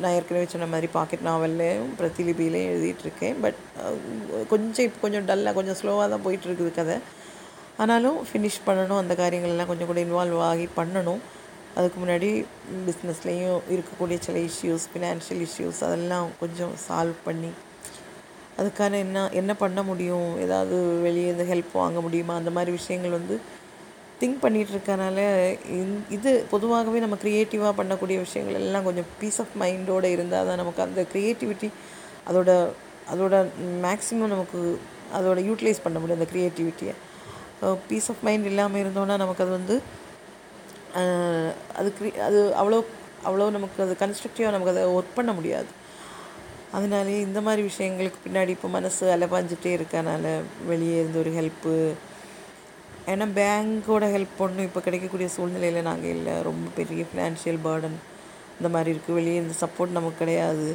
நான் 0.00 0.14
ஏற்கனவே 0.18 0.46
சொன்ன 0.52 0.68
மாதிரி 0.74 0.88
பாக்கெட் 0.96 1.26
நாவல்லையும் 1.28 1.90
பிரதிலிபிலையும் 1.98 2.70
எழுதிட்டு 2.74 3.04
இருக்கேன். 3.06 3.36
பட் 3.44 3.58
கொஞ்சம் 4.52 4.86
இப்போ 4.88 5.00
கொஞ்சம் 5.06 5.26
டல்லாக 5.30 5.56
கொஞ்சம் 5.58 5.78
ஸ்லோவாக 5.80 6.08
தான் 6.14 6.24
போயிட்டு 6.28 6.48
இருக்குது 6.48 6.72
கதை. 6.78 6.96
ஆனாலும் 7.82 8.18
ஃபினிஷ் 8.30 8.62
பண்ணணும் 8.68 9.00
அந்த 9.02 9.16
காரியங்கள்லாம் 9.24 9.72
கொஞ்சம் 9.72 9.90
கூட 9.92 10.00
இன்வால்வ் 10.06 10.46
ஆகி 10.50 10.68
பண்ணணும். 10.80 11.22
அதுக்கு 11.78 11.98
முன்னாடி 12.02 12.32
பிஸ்னஸ்லேயும் 12.88 13.60
இருக்கக்கூடிய 13.74 14.18
சில 14.26 14.38
இஷ்யூஸ் 14.50 14.86
ஃபினான்ஷியல் 14.92 15.42
இஷ்யூஸ் 15.48 15.80
அதெல்லாம் 15.88 16.28
கொஞ்சம் 16.42 16.74
சால்வ் 16.88 17.18
பண்ணி 17.24 17.50
அதுக்கான 18.60 18.98
என்ன 19.04 19.24
என்ன 19.40 19.52
பண்ண 19.62 19.80
முடியும்? 19.90 20.28
ஏதாவது 20.44 20.76
வெளியே 21.06 21.28
இருந்து 21.30 21.46
ஹெல்ப் 21.52 21.72
வாங்க 21.82 22.00
முடியுமா? 22.06 22.34
அந்த 22.40 22.50
மாதிரி 22.56 22.70
விஷயங்கள் 22.78 23.16
வந்து 23.18 23.36
திங்க் 24.20 24.42
பண்ணிகிட்டு 24.44 24.72
இருக்கனால 24.74 25.18
இது 26.16 26.30
பொதுவாகவே 26.52 26.98
நம்ம 27.04 27.16
க்ரியேட்டிவாக 27.24 27.72
பண்ணக்கூடிய 27.80 28.18
விஷயங்கள் 28.26 28.58
எல்லாம் 28.60 28.86
கொஞ்சம் 28.88 29.08
பீஸ் 29.20 29.40
ஆஃப் 29.42 29.56
மைண்டோடு 29.62 30.10
இருந்தால் 30.16 30.48
தான் 30.50 30.60
நமக்கு 30.62 30.80
அந்த 30.86 31.02
க்ரியேட்டிவிட்டி 31.12 31.68
அதோட 32.30 32.50
அதோட 33.12 33.34
மேக்ஸிமம் 33.86 34.32
நமக்கு 34.34 34.60
அதோட 35.18 35.38
யூட்டிலைஸ் 35.48 35.84
பண்ண 35.86 35.96
முடியும் 36.02 36.20
அந்த 36.20 36.28
க்ரியேட்டிவிட்டியை 36.32 36.94
பீஸ் 37.90 38.08
ஆஃப் 38.12 38.24
மைண்ட் 38.28 38.48
இல்லாமல் 38.52 38.82
இருந்தோன்னா 38.84 39.16
நமக்கு 39.24 39.44
அது 39.44 39.52
வந்து 39.58 39.76
அது 41.80 41.88
க்ரி 41.98 42.10
அது 42.26 42.38
அவ்வளோ 42.60 42.78
அவ்வளோ 43.28 43.46
நமக்கு 43.56 43.78
அது 43.84 43.94
கன்ஸ்ட்ரக்டிவாக 44.02 44.54
நமக்கு 44.54 44.72
அதை 44.74 44.84
ஒர்க் 44.96 45.16
பண்ண 45.18 45.30
முடியாது. 45.38 45.70
அதனாலே 46.76 47.14
இந்த 47.26 47.40
மாதிரி 47.46 47.62
விஷயங்களுக்கு 47.68 48.18
பின்னாடி 48.24 48.52
இப்போ 48.56 48.68
மனசு 48.76 49.04
அலைபாஞ்சிட்டே 49.14 49.70
இருக்கனால 49.78 50.24
வெளியே 50.70 50.96
இருந்து 51.00 51.22
ஒரு 51.22 51.30
ஹெல்ப்பு 51.38 51.74
ஏன்னா 53.12 53.26
பேங்க்கோட 53.38 54.04
ஹெல்ப் 54.14 54.42
ஒன்றும் 54.44 54.66
இப்போ 54.68 54.80
கிடைக்கக்கூடிய 54.86 55.28
சூழ்நிலையில் 55.34 55.88
நாங்கள் 55.88 56.14
இல்லை. 56.16 56.34
ரொம்ப 56.48 56.66
பெரிய 56.78 57.02
ஃபினான்ஷியல் 57.08 57.60
பேர்டன் 57.66 57.96
இந்த 58.58 58.68
மாதிரி 58.74 58.90
இருக்குது 58.94 59.18
வெளியே 59.18 59.38
இந்த 59.42 59.54
சப்போர்ட் 59.62 59.96
நமக்கு 59.98 60.20
கிடையாது. 60.22 60.68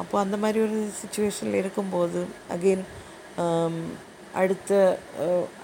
அப்போ 0.00 0.16
அந்த 0.24 0.36
மாதிரி 0.42 0.58
ஒரு 0.66 0.78
சுச்சுவேஷனில் 1.00 1.60
இருக்கும்போது 1.62 2.20
அகெயின் 2.54 2.84
அடுத்த 4.40 4.70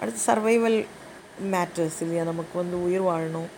அடுத்த 0.03 0.19
சர்வைவல் 0.29 0.79
மேட்டர்ஸ் 1.55 1.99
இல்லையா? 2.05 2.23
நமக்கு 2.33 2.55
வந்து 2.63 2.77
உயிர் 2.87 3.07
வாழணும். 3.11 3.51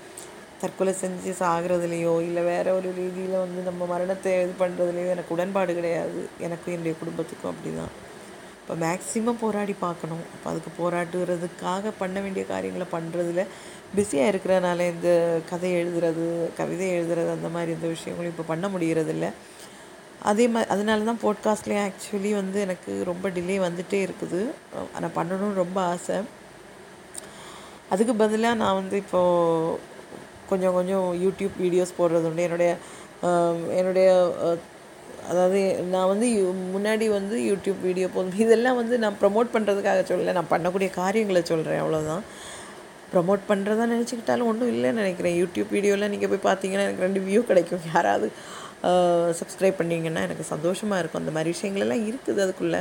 தற்கொலை 0.61 0.93
செஞ்சு 1.03 1.31
சாகிறதுலையோ 1.41 2.13
இல்லை 2.27 2.43
வேற 2.53 2.67
ஒரு 2.79 2.89
ரீதியில் 2.99 3.43
வந்து 3.45 3.61
நம்ம 3.69 3.87
மரணத்தை 3.93 4.31
இது 4.45 4.53
பண்ணுறதுலையோ 4.63 5.09
எனக்கு 5.15 5.35
உடன்பாடு 5.37 5.73
கிடையாது. 5.79 6.21
எனக்கும் 6.47 6.75
என்னுடைய 6.75 6.95
குடும்பத்துக்கும் 7.01 7.51
அப்படி 7.53 7.73
தான் 7.81 7.95
இப்போ 8.61 8.75
மேக்ஸிமம் 8.85 9.41
போராடி 9.43 9.75
பார்க்கணும். 9.83 10.23
அப்போ 10.35 10.47
அதுக்கு 10.53 10.71
போராட்டுறதுக்காக 10.79 11.93
பண்ண 12.01 12.17
வேண்டிய 12.25 12.45
காரியங்களை 12.53 12.87
பண்ணுறதுல 12.95 13.43
பிஸியாக 13.97 14.31
இருக்கிறனால 14.33 14.87
இந்த 14.95 15.11
கதை 15.51 15.69
எழுதுறது 15.81 16.25
கவிதை 16.61 16.89
எழுதுறது 16.97 17.31
அந்த 17.37 17.49
மாதிரி 17.57 17.71
இந்த 17.77 17.89
விஷயங்களும் 17.95 18.33
இப்போ 18.35 18.47
பண்ண 18.53 18.69
முடிகிறதில்ல 18.75 19.29
அதே 20.31 20.45
மாதிரி 20.55 20.69
அதனால 20.75 21.05
தான் 21.11 21.23
போட்காஸ்ட்லேயும் 21.25 21.85
ஆக்சுவலி 21.89 22.31
வந்து 22.41 22.59
எனக்கு 22.67 22.93
ரொம்ப 23.11 23.29
டிலே 23.37 23.59
வந்துட்டே 23.67 23.99
இருக்குது. 24.07 24.41
ஆனால் 24.97 25.15
பண்ணணும்னு 25.19 25.61
ரொம்ப 25.65 25.79
ஆசை. 25.93 26.17
அதுக்கு 27.95 28.15
பதிலாக 28.23 28.61
நான் 28.63 28.79
வந்து 28.81 28.97
இப்போது 29.05 29.95
கொஞ்சம் 30.49 30.73
கொஞ்சம் 30.73 31.15
யூடியூப் 31.25 31.63
வீடியோஸ் 31.63 31.95
போடுறது 31.99 32.27
உண்டு. 32.27 32.43
என்னுடைய 32.43 32.77
என்னுடைய 33.71 34.35
அதாவது 35.31 35.75
நான் 35.75 36.07
வந்து 36.07 36.27
யூ- 36.27 36.77
முன்னாடி 36.77 37.09
வந்து 37.11 37.39
யூடியூப் 37.39 37.81
வீடியோ 37.83 38.09
போதும் 38.09 38.39
இதெல்லாம் 38.39 38.77
வந்து 38.77 38.99
நான் 38.99 39.17
ப்ரமோட் 39.21 39.47
பண்ணுறதுக்காக 39.53 40.05
சொல்லலை. 40.05 40.33
நான் 40.33 40.47
பண்ணக்கூடிய 40.51 40.91
காரியங்களை 40.91 41.45
சொல்கிறேன் 41.45 41.83
அவ்வளோதான் 41.83 42.21
ப்ரமோட் 43.15 43.41
பண்ணுறதா 43.49 43.89
நினச்சிக்கிட்டாலும் 43.95 44.45
ஒன்றும் 44.45 44.75
இல்லைன்னு 44.75 44.93
நினைக்கிறேன். 44.93 45.45
யூடியூப் 45.45 45.67
வீடியோவில் 45.71 46.09
நீங்கள் 46.09 46.29
போய் 46.29 46.55
பார்த்தீங்கன்னா 46.55 46.73
எனக்கு 46.73 47.03
ரெண்டு 47.03 47.21
வியூ 47.21 47.45
கிடைக்கும். 47.45 47.79
யாராவது 47.95 48.33
சப்ஸ்கிரைப் 48.83 49.75
பண்ணிங்கன்னா 49.79 50.03
எனக்கு 50.05 50.43
சந்தோஷமாக 50.43 50.99
இருக்கும். 50.99 51.27
அந்த 51.27 51.33
மாதிரி 51.33 51.55
விஷயங்களெல்லாம் 51.55 52.15
இருக்குது 52.15 52.41
அதுக்குள்ளே. 52.41 52.79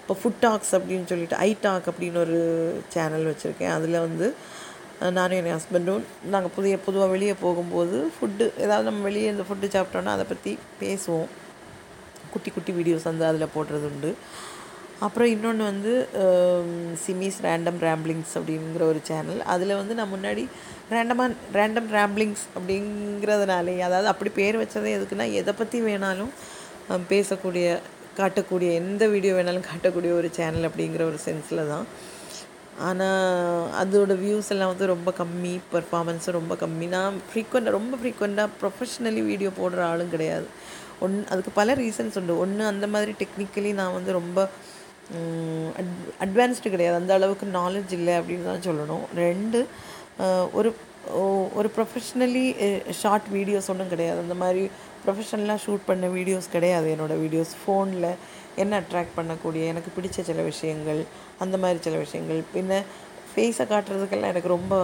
இப்போ 0.00 0.16
ஃபுட் 0.24 0.32
டாக்ஸ் 0.40 0.76
அப்படின்னு 0.76 1.04
சொல்லிட்டு 1.04 1.36
ஐ 1.36 1.56
டாக் 1.60 1.82
அப்படின்னு 1.88 2.16
ஒரு 2.16 2.38
சேனல் 2.88 3.34
வச்சுருக்கேன். 3.34 3.70
அதில் 3.70 3.98
வந்து 3.98 4.34
நானும் 5.16 5.38
என் 5.38 5.56
ஹஸ்பண்டும் 5.56 6.04
நாங்கள் 6.32 6.52
புதிய 6.56 6.74
பொதுவாக 6.84 7.10
வெளியே 7.10 7.34
போகும்போது 7.42 7.96
ஃபுட்டு 8.14 8.44
ஏதாவது 8.64 8.88
நம்ம 8.88 9.02
வெளியே 9.08 9.28
இந்த 9.32 9.44
ஃபுட்டு 9.48 9.66
சாப்பிட்டோன்னா 9.74 10.12
அதை 10.16 10.24
பற்றி 10.30 10.52
பேசுவோம். 10.82 11.28
குட்டி 12.32 12.50
குட்டி 12.50 12.72
வீடியோஸ் 12.78 13.08
வந்து 13.10 13.24
அதில் 13.28 13.52
போடுறது 13.56 13.86
உண்டு 13.90 14.10
அப்புறம் 15.06 15.30
இன்னொன்று 15.34 15.64
வந்து 15.64 15.92
சிமிஸ் 17.04 17.40
ரேண்டம் 17.46 17.80
ரேம்பிளிங்ஸ் 17.86 18.34
அப்படிங்கிற 18.38 18.82
ஒரு 18.92 19.00
சேனல் 19.08 19.40
அதில் 19.54 19.78
வந்து 19.80 19.94
நான் 19.98 20.12
முன்னாடி 20.14 20.44
ரேண்டமாக 20.94 21.36
ரேண்டம் 21.58 21.90
ரேம்பிளிங்ஸ் 21.96 22.44
அப்படிங்கிறதுனாலே 22.56 23.76
அதாவது 23.88 24.08
அப்படி 24.12 24.30
பேர் 24.40 24.60
வச்சதே 24.62 24.96
எதுக்குன்னா 24.98 25.28
எதை 25.40 25.54
பற்றி 25.60 25.80
வேணாலும் 25.80 26.32
பேசக்கூடிய 27.12 27.68
காட்டக்கூடிய 28.20 28.72
எந்த 28.82 29.06
வீடியோ 29.14 29.32
வேணாலும் 29.38 29.68
காட்டக்கூடிய 29.70 30.12
ஒரு 30.12 30.30
சேனல் 30.36 30.68
அப்படிங்கிற 30.68 31.02
ஒரு 31.02 31.18
சென்ஸில் 31.24 31.68
தான். 31.72 31.86
ஆனால் 32.88 33.66
அதோட 33.82 34.14
வியூஸ் 34.22 34.50
எல்லாம் 34.54 34.72
வந்து 34.72 34.86
ரொம்ப 34.92 35.10
கம்மி 35.18 35.52
பர்ஃபாமன்ஸும் 35.74 36.36
ரொம்ப 36.38 36.54
கம்மி. 36.62 36.86
நான் 36.96 37.14
ஃப்ரீக்வெண்ட்டாக 37.28 37.76
ரொம்ப 37.78 37.98
ஃப்ரீக்வெண்ட்டாக 38.02 38.48
ப்ரொஃபஷ்னலி 38.62 39.22
வீடியோ 39.30 39.50
போடுற 39.60 39.82
ஆளும் 39.90 40.12
கிடையாது. 40.14 40.46
ஒன் 41.04 41.14
அதுக்கு 41.32 41.52
பல 41.60 41.74
ரீசன்ஸ் 41.82 42.18
உண்டு. 42.20 42.38
ஒன்று 42.44 42.64
அந்த 42.72 42.86
மாதிரி 42.94 43.14
டெக்னிக்கலி 43.22 43.72
நான் 43.80 43.96
வந்து 43.98 44.12
ரொம்ப 44.20 44.48
அட் 45.80 45.92
அட்வான்ஸ்டு 46.24 46.74
கிடையாது. 46.74 46.96
அந்த 47.00 47.12
அளவுக்கு 47.18 47.46
நாலேஜ் 47.60 47.92
இல்லை 47.98 48.14
அப்படின்னு 48.20 48.48
தான் 48.52 48.66
சொல்லணும். 48.68 49.04
ரெண்டு 49.24 49.60
ஒரு 50.58 50.68
ஒரு 51.58 51.68
ப்ரொஃபஷ்னலி 51.76 52.44
ஷார்ட் 53.00 53.28
வீடியோஸ் 53.36 53.68
ஒன்றும் 53.72 53.92
கிடையாது. 53.94 54.18
அந்த 54.24 54.36
மாதிரி 54.42 54.62
ப்ரொஃபஷனலாக 55.04 55.60
ஷூட் 55.64 55.84
பண்ண 55.90 56.06
வீடியோஸ் 56.16 56.48
கிடையாது 56.54 56.86
என்னோடய 56.94 57.22
வீடியோஸ் 57.24 57.52
ஃபோனில் 57.60 58.08
என்ன 58.62 58.80
அட்ராக்ட் 58.82 59.16
பண்ணக்கூடிய 59.18 59.62
எனக்கு 59.72 59.90
பிடிச்ச 59.96 60.22
சில 60.30 60.42
விஷயங்கள் 60.52 61.00
அந்த 61.44 61.56
மாதிரி 61.62 61.78
சில 61.86 61.96
விஷயங்கள். 62.04 62.40
பின்ன 62.54 62.82
ஃபேஸை 63.30 63.64
காட்டுறதுக்கெல்லாம் 63.72 64.32
எனக்கு 64.34 64.54
ரொம்ப 64.56 64.74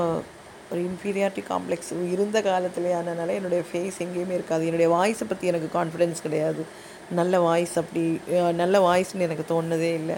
ஒரு 0.72 0.80
இன்ஃபீரியாரிட்டி 0.88 1.42
காம்ப்ளெக்ஸ் 1.52 1.90
இருந்த 2.12 2.38
காலத்திலே 2.42 2.92
ஆனனால 2.98 3.35
என்னுடைய 3.38 3.62
ஃபேஸ் 3.70 3.98
எங்கேயுமே 4.04 4.37
இருக்காது. 4.38 4.66
என்னுடைய 4.68 4.90
வாய்ஸை 4.96 5.26
பற்றி 5.32 5.46
எனக்கு 5.52 5.68
கான்ஃபிடென்ஸ் 5.78 6.24
கிடையாது. 6.26 6.62
நல்ல 7.18 7.40
வாய்ஸ் 7.40 7.74
அப்படி 7.80 8.04
நல்ல 8.62 8.76
வாய்ஸ்னு 8.88 9.26
எனக்கு 9.28 9.44
தோணுனதே 9.54 9.90
இல்லை. 10.00 10.16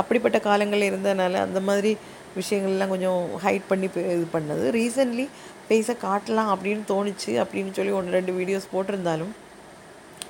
அப்படிப்பட்ட 0.00 0.38
காலங்கள் 0.46 0.88
இருந்தனால 0.88 1.34
அந்த 1.46 1.60
மாதிரி 1.68 1.92
விஷயங்கள்லாம் 2.38 2.88
கொஞ்சம் 2.88 3.28
ஹைட் 3.44 3.62
பண்ணி 3.68 3.86
பே- 3.86 3.98
இது 3.98 4.28
பண்ணது. 4.32 4.76
ரீசன்ட்லி 4.76 5.28
ஃபேஸை 5.68 5.96
காட்டலாம் 6.02 6.54
அப்படின்னு 6.54 6.80
தோணுச்சு. 6.88 7.44
அப்படின்னு 7.44 7.72
சொல்லி 7.72 7.90
ஒன்று 7.90 8.10
ரெண்டு 8.10 8.32
வீடியோஸ் 8.32 8.76
போட்டிருந்தாலும் 8.76 9.30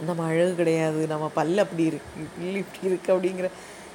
நம்ம 0.06 0.24
அழகு 0.24 0.54
கிடையாது. 0.54 1.06
நம்ம 1.06 1.30
பல் 1.34 1.58
அப்படி 1.58 1.84
இருக்கு 1.84 2.26
இல்லை 2.40 2.64
இப்படி 2.80 2.94
இருக்குது 2.94 3.18
அப்படிங்கிற 3.18 3.48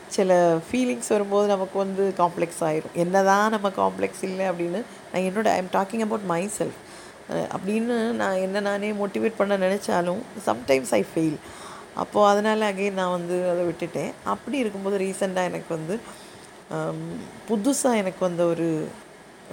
சில 0.08 0.58
ஃபீலிங்ஸ் 0.72 1.10
வரும்போது 1.10 1.48
நமக்கு 1.48 1.78
வந்து 1.78 2.14
காம்ப்ளெக்ஸ் 2.18 2.62
ஆயிரும். 2.62 2.92
என்னதான் 2.94 3.50
நம்ம 3.50 3.70
காம்ப்ளெக்ஸ் 3.70 4.24
இல்லை 4.24 4.50
அப்படின்னு 4.50 4.84
நான் 5.14 5.22
என்னோட 5.22 5.48
I 5.48 5.58
am 5.58 5.70
talking 5.74 6.00
about 6.00 6.26
myself 6.58 6.82
அப்படின்னு 7.30 8.12
நான் 8.12 8.36
என்ன 8.36 8.60
நானே 8.60 8.92
மோட்டிவேட் 8.92 9.34
பண்ண 9.38 9.58
நினச்சாலும் 9.58 10.18
சம்டைம்ஸ் 10.46 10.88
ஐ 10.90 11.06
ஃபெயில் 11.16 11.36
அப்போது 11.96 12.28
அதனால் 12.28 12.74
அகெயின் 12.74 12.92
நான் 12.92 13.12
வந்து 13.12 13.50
அதை 13.50 13.64
விட்டுட்டேன். 13.64 14.12
அப்படி 14.24 14.58
இருக்கும்போது 14.58 14.98
ரீசெண்டாக 15.00 15.44
எனக்கு 15.44 15.76
வந்து 15.76 16.00
புதுசாக 17.50 18.02
எனக்கு 18.02 18.22
வந்த 18.28 18.44
ஒரு 18.54 18.68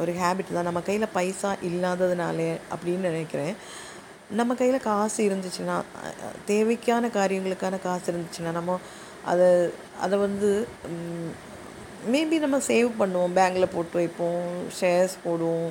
ஒரு 0.00 0.12
ஹேபிட் 0.22 0.52
தான். 0.56 0.68
நம்ம 0.68 0.80
கையில் 0.88 1.14
பைசா 1.16 1.50
இல்லாததுனாலே 1.68 2.50
அப்படின்னு 2.74 3.10
நினைக்கிறேன். 3.10 3.54
நம்ம 4.38 4.54
கையில் 4.60 4.86
காசு 4.88 5.20
இருந்துச்சுன்னா 5.28 5.76
தேவைக்கான 6.50 7.10
காரியங்களுக்கான 7.18 7.78
காசு 7.86 8.06
இருந்துச்சுன்னா 8.12 8.52
நம்ம 8.58 8.78
அதை 9.30 9.48
அதை 10.04 10.16
வந்து 10.26 10.50
மேபி 12.12 12.36
நம்ம 12.44 12.58
சேவ் 12.68 12.90
பண்ணுவோம். 13.00 13.34
பேங்கில் 13.38 13.72
போட்டு 13.74 13.96
வைப்போம் 14.00 14.46
ஷேர்ஸ் 14.80 15.16
போடுவோம் 15.24 15.70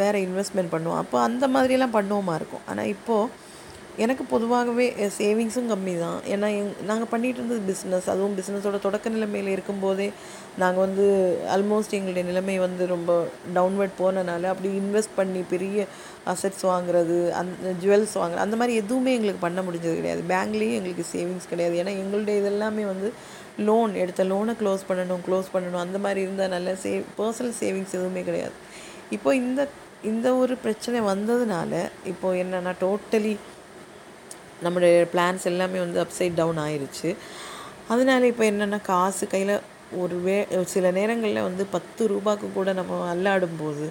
வேறு 0.00 0.18
இன்வெஸ்ட்மெண்ட் 0.26 0.74
பண்ணுவோம். 0.74 1.00
அப்போ 1.04 1.16
அந்த 1.28 1.44
மாதிரியெல்லாம் 1.54 1.96
பண்ணுவோமா 1.98 2.34
இருக்கும். 2.40 2.66
ஆனால் 2.72 2.90
இப்போது 2.96 3.30
எனக்கு 3.98 4.24
பொதுவாகவே 4.24 4.84
சேவிங்ஸும் 5.18 5.70
கம்மி 5.70 5.98
தான் 5.98 6.20
ஏன்னா 6.32 6.48
எங் 6.58 6.70
நாங்கள் 6.90 7.10
பண்ணிகிட்டு 7.12 7.40
இருந்தது 7.40 7.62
பிஸ்னஸ் 7.70 8.06
அதுவும் 8.12 8.36
பிஸ்னஸோட 8.38 8.78
தொடக்க 8.80 9.10
நிலைமையில் 9.10 9.50
இருக்கும்போதே 9.54 10.12
நாங்கள் 10.58 10.84
வந்து 10.86 11.06
ஆல்மோஸ்ட் 11.54 11.96
எங்களுடைய 11.98 12.24
நிலைமை 12.30 12.58
வந்து 12.58 12.86
ரொம்ப 12.86 13.26
டவுன்வர்ட் 13.54 13.94
போனனால 14.00 14.48
அப்படி 14.52 14.70
இன்வெஸ்ட் 14.82 15.14
பண்ணி 15.16 15.42
பெரிய 15.52 15.86
அசெட்ஸ் 16.26 16.64
வாங்குறது 16.70 17.18
அந்த 17.40 17.74
ஜுவல்ஸ் 17.84 18.16
வாங்குறது 18.20 18.46
அந்த 18.46 18.56
மாதிரி 18.56 18.76
எதுவுமே 18.76 19.14
எங்களுக்கு 19.14 19.44
பண்ண 19.46 19.60
முடிஞ்சது 19.62 19.94
கிடையாது. 20.00 20.24
பேங்க்லேயும் 20.32 20.78
எங்களுக்கு 20.80 21.06
சேவிங்ஸ் 21.14 21.50
கிடையாது. 21.52 21.76
ஏன்னா 21.82 21.94
எங்களுடைய 22.02 22.42
இதெல்லாமே 22.42 22.86
வந்து 22.92 23.12
லோன் 23.58 23.94
எடுத்த 23.94 24.24
லோனை 24.24 24.56
க்ளோஸ் 24.60 24.88
பண்ணணும் 24.88 25.22
க்ளோஸ் 25.28 25.52
பண்ணணும் 25.54 25.84
அந்த 25.86 25.98
மாதிரி 25.98 26.20
இருந்தனால 26.26 26.74
சே 26.74 27.04
பர்சனல் 27.18 27.56
சேவிங்ஸ் 27.62 27.96
எதுவுமே 27.98 28.22
கிடையாது. 28.22 28.54
இப்போ 29.10 29.34
இந்த 29.34 29.68
இந்த 30.10 30.34
ஒரு 30.34 30.56
பிரச்சனை 30.56 31.00
வந்ததுனால 31.00 31.72
இப்போது 32.04 32.38
என்னன்னா 32.42 32.72
டோட்டலி 32.80 33.36
நம்மளுடைய 34.62 35.06
பிளான்ஸ் 35.12 35.44
எல்லாமே 35.44 35.78
வந்து 35.78 36.00
அப்சைட் 36.02 36.34
டவுன் 36.34 36.58
ஆயிடுச்சு 36.58 37.10
அதனால 37.88 38.26
இப்போ 38.26 38.44
என்னென்னா 38.50 38.80
காசு 38.86 39.26
கையில் 39.26 39.54
ஒரு 39.96 40.16
வே 40.20 40.36
சில 40.72 40.90
நேரங்களில் 40.90 41.46
வந்து 41.46 41.64
பத்து 41.70 42.02
ரூபாய்க்கு 42.06 42.46
கூட 42.52 42.72
நம்ம 42.72 43.00
அல்லாடும் 43.12 43.58
போது 43.58 43.86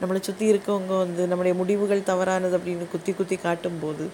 நம்மளை 0.00 0.20
சுற்றி 0.20 0.52
இருக்கவங்க 0.52 0.92
வந்து 0.98 1.22
நம்முடைய 1.26 1.54
முடிவுகள் 1.54 2.02
தவறானது 2.04 2.56
அப்படின்னு 2.58 2.86
குத்தி 2.92 3.12
குத்தி 3.12 3.36
காட்டும்போது 3.38 4.04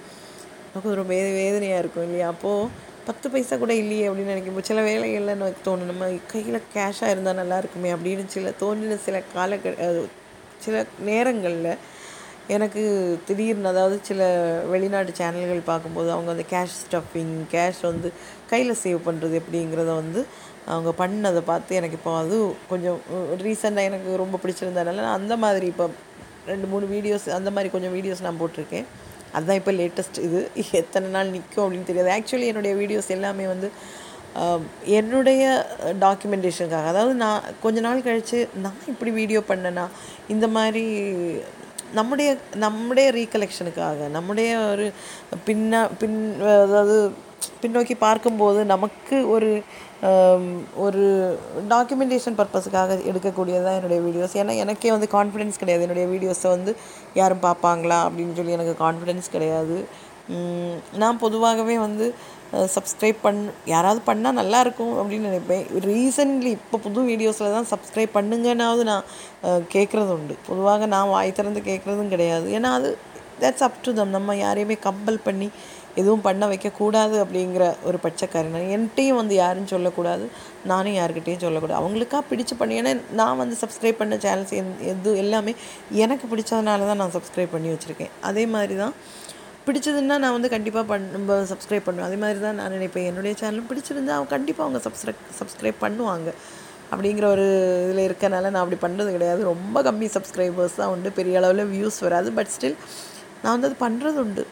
நமக்கு 0.68 0.88
ஒரு 0.94 1.02
வே 1.06 1.18
வேதனையாக 1.36 1.82
இருக்கும் 1.82 2.06
இல்லையா? 2.06 2.28
அப்போது 2.28 2.70
பத்து 3.06 3.26
பைசா 3.30 3.56
கூட 3.56 3.72
இல்லையே 3.74 4.06
அப்படின்னு 4.08 4.32
நினைக்கும்போது 4.34 4.60
சில 4.62 4.80
வேலைகளில் 4.82 5.34
எனக்கு 5.34 5.60
தோணும் 5.66 5.90
நம்ம 5.90 6.04
கையில் 6.32 6.60
கேஷாக 6.72 7.12
இருந்தால் 7.12 7.34
நல்லா 7.34 7.58
இருக்குமே 7.58 7.90
அப்படின்னு 7.94 8.24
சில 8.28 8.50
தோன்றின 8.60 8.98
சில 9.04 9.20
கால 9.34 9.58
சில 10.60 10.76
நேரங்களில் 11.04 11.70
எனக்கு 12.54 12.82
திடீர்னு 13.26 13.70
அதாவது 13.70 13.96
சில 14.02 14.20
வெளிநாட்டு 14.72 15.12
சேனல்கள் 15.12 15.62
பார்க்கும்போது 15.70 16.08
அவங்க 16.10 16.30
அந்த 16.30 16.44
கேஷ் 16.52 16.76
ஸ்டஃபிங் 16.82 17.34
கேஷ் 17.54 17.80
வந்து 17.82 18.08
கையில் 18.50 18.80
சேவ் 18.82 19.00
பண்ணுறது 19.06 19.34
எப்படிங்கிறத 19.40 19.90
வந்து 19.94 20.20
அவங்க 20.64 20.90
பண்ணதை 21.02 21.42
பார்த்து 21.50 21.78
எனக்கு 21.80 21.98
இப்போ 21.98 22.12
அது 22.18 22.36
கொஞ்சம் 22.68 23.00
ரீசெண்டாக 23.44 23.90
எனக்கு 23.90 24.10
ரொம்ப 24.16 24.38
பிடிச்சிருந்ததுனால 24.42 25.04
நான் 25.06 25.18
அந்த 25.20 25.34
மாதிரி 25.36 25.66
இப்போ 25.66 25.86
ரெண்டு 26.46 26.66
மூணு 26.66 26.86
வீடியோஸ் 26.94 27.26
அந்த 27.38 27.50
மாதிரி 27.50 27.68
கொஞ்சம் 27.70 27.94
வீடியோஸ் 27.96 28.26
நான் 28.26 28.40
போட்டிருக்கேன். 28.42 28.86
அதுதான் 29.32 29.58
இப்போ 29.60 29.72
லேட்டஸ்ட் 29.72 30.18
இது. 30.26 30.40
எத்தனை 30.80 31.08
நாள் 31.10 31.32
நிற்கும் 31.36 31.64
அப்படின்னு 31.64 31.88
தெரியாது. 31.88 32.10
ஆக்சுவலி 32.16 32.46
என்னுடைய 32.52 32.74
வீடியோஸ் 32.82 33.08
எல்லாமே 33.16 33.46
வந்து 33.46 33.70
என்னுடைய 34.98 35.42
டாக்குமெண்டேஷனுக்காக 36.04 36.88
அதாவது 36.92 37.14
நான் 37.24 37.46
கொஞ்ச 37.62 37.78
நாள் 37.80 38.02
கழித்து 38.02 38.38
நான் 38.64 38.80
இப்படி 38.86 39.10
வீடியோ 39.10 39.40
பண்ணேன்னா 39.50 39.84
இந்த 40.28 40.46
மாதிரி 40.48 40.84
நம்முடைய 41.94 42.36
நம்முடைய 42.54 43.10
ரீகலெக்ஷனுக்காக 43.10 44.08
நம்முடைய 44.08 44.58
ஒரு 44.58 44.92
பின்னா 45.46 45.88
பின் 45.98 46.40
அதாவது 46.40 47.12
பின்னோக்கி 47.62 47.94
பார்க்கும்போது 47.98 48.64
நமக்கு 48.64 49.28
ஒரு 49.28 49.62
ஒரு 50.74 51.04
டாக்குமெண்டேஷன் 51.68 52.38
பர்பஸுக்காக 52.38 52.96
எடுக்கக்கூடியது 53.10 53.74
என்னுடைய 53.76 54.00
வீடியோஸ் 54.06 54.36
ஏன்னா 54.42 54.56
எனக்கே 54.56 54.90
வந்து 54.90 55.08
கான்ஃபிடென்ஸ் 55.12 55.58
கிடையாது. 55.58 55.82
என்னுடைய 55.82 56.06
வீடியோஸை 56.08 56.48
வந்து 56.48 56.76
யாரும் 57.14 57.44
பார்ப்பாங்களா 57.46 57.98
அப்படின்னு 58.06 58.34
சொல்லி 58.34 58.52
எனக்கு 58.52 58.74
கான்ஃபிடென்ஸ் 58.84 59.28
கிடையாது. 59.32 59.86
நான் 60.96 61.18
பொதுவாகவே 61.18 61.78
வந்து 61.78 62.14
சப்ஸ்கிரைப் 62.74 63.18
பண் 63.24 63.40
யாராவது 63.72 64.00
பண்ணால் 64.08 64.38
நல்லா 64.40 64.58
இருக்கும் 64.64 64.92
அப்படின்னு 65.00 65.30
நினைப்பேன். 65.30 65.64
ரீசன்ட்லி 65.88 66.50
இப்போ 66.58 66.78
புது 66.84 67.00
வீடியோஸில் 67.10 67.54
தான் 67.56 67.70
சப்ஸ்கிரைப் 67.72 68.16
பண்ணுங்கன்னாவது 68.18 68.82
நான் 68.90 69.08
கேட்குறது 69.74 70.12
உண்டு. 70.18 70.36
பொதுவாக 70.48 70.86
நான் 70.94 71.12
வாய் 71.14 71.36
திறந்து 71.38 71.62
கேட்குறதும் 71.70 72.12
கிடையாது. 72.14 72.46
ஏன்னா 72.58 72.70
அது 72.78 72.90
தட்ஸ் 73.42 73.64
அப் 73.66 73.82
டு 73.86 73.90
தம் 73.96 74.14
நம்ம 74.18 74.36
யாரையுமே 74.44 74.76
கம்பல் 74.86 75.24
பண்ணி 75.26 75.48
எதுவும் 76.00 76.24
பண்ண 76.26 76.46
வைக்கக்கூடாது 76.52 77.16
அப்படிங்கிற 77.24 77.64
ஒரு 77.88 77.98
பச்சைக்காரன் 78.04 78.56
என்கிட்டையும் 78.76 79.18
வந்து 79.20 79.34
யாரும் 79.42 79.68
சொல்லக்கூடாது. 79.72 80.24
நானும் 80.70 80.96
யாருக்கிட்டேயும் 81.00 81.44
சொல்லக்கூடாது. 81.44 81.78
அவங்களுக்காக 81.82 82.22
பிடிச்சு 82.30 82.54
பண்ணி 82.60 82.74
ஏன்னா 82.80 82.92
நான் 83.20 83.40
வந்து 83.42 83.56
சப்ஸ்கிரைப் 83.62 84.00
பண்ண 84.00 84.16
சேனல்ஸ் 84.24 84.54
எது 84.92 85.12
எல்லாமே 85.24 85.54
எனக்கு 86.04 86.26
பிடிச்சதுனால 86.32 86.86
தான் 86.90 87.00
நான் 87.02 87.14
சப்ஸ்கிரைப் 87.18 87.54
பண்ணி 87.54 87.70
வச்சுருக்கேன். 87.74 88.12
அதே 88.30 88.44
மாதிரி 88.56 88.76
தான் 88.82 88.94
பிடிச்சதுன்னா 89.66 90.16
நான் 90.24 90.34
வந்து 90.36 90.48
கண்டிப்பாக 90.54 90.84
பண் 90.90 91.06
சப்ஸ்கிரைப் 91.52 91.86
பண்ணுவேன். 91.86 92.08
அதே 92.08 92.18
மாதிரி 92.24 92.38
தான் 92.46 92.58
நான் 92.60 92.74
நினைப்பேன். 92.76 93.06
என்னுடைய 93.10 93.34
சேனலும் 93.40 93.68
பிடிச்சிருந்தா 93.70 94.14
அவங்க 94.18 94.30
கண்டிப்பாக 94.36 94.66
அவங்க 94.66 94.80
சப்ஸ்கிரைப் 94.86 95.22
சப்ஸ்கிரைப் 95.40 95.78
பண்ணுவாங்க. 95.84 96.28
அப்படிங்கிற 96.92 97.26
ஒரு 97.34 97.46
இதில் 97.84 98.02
இருக்கனால 98.08 98.50
நான் 98.54 98.62
அப்படி 98.64 98.78
பண்ணுறது 98.84 99.10
கிடையாது. 99.16 99.40
ரொம்ப 99.52 99.82
கம்மி 99.88 100.08
சப்ஸ்கிரைபர்ஸ் 100.16 100.78
தான் 100.80 100.92
உண்டு. 100.94 101.10
பெரிய 101.18 101.40
அளவில் 101.40 101.70
வியூஸ் 101.74 101.98
வராது. 102.06 102.28
பட் 102.38 102.52
ஸ்டில் 102.56 102.76
நான் 103.42 103.54
வந்து 103.54 103.68
அது 103.70 103.78
பண்ணுறது 103.86 104.20
உண்டு. 104.26 104.44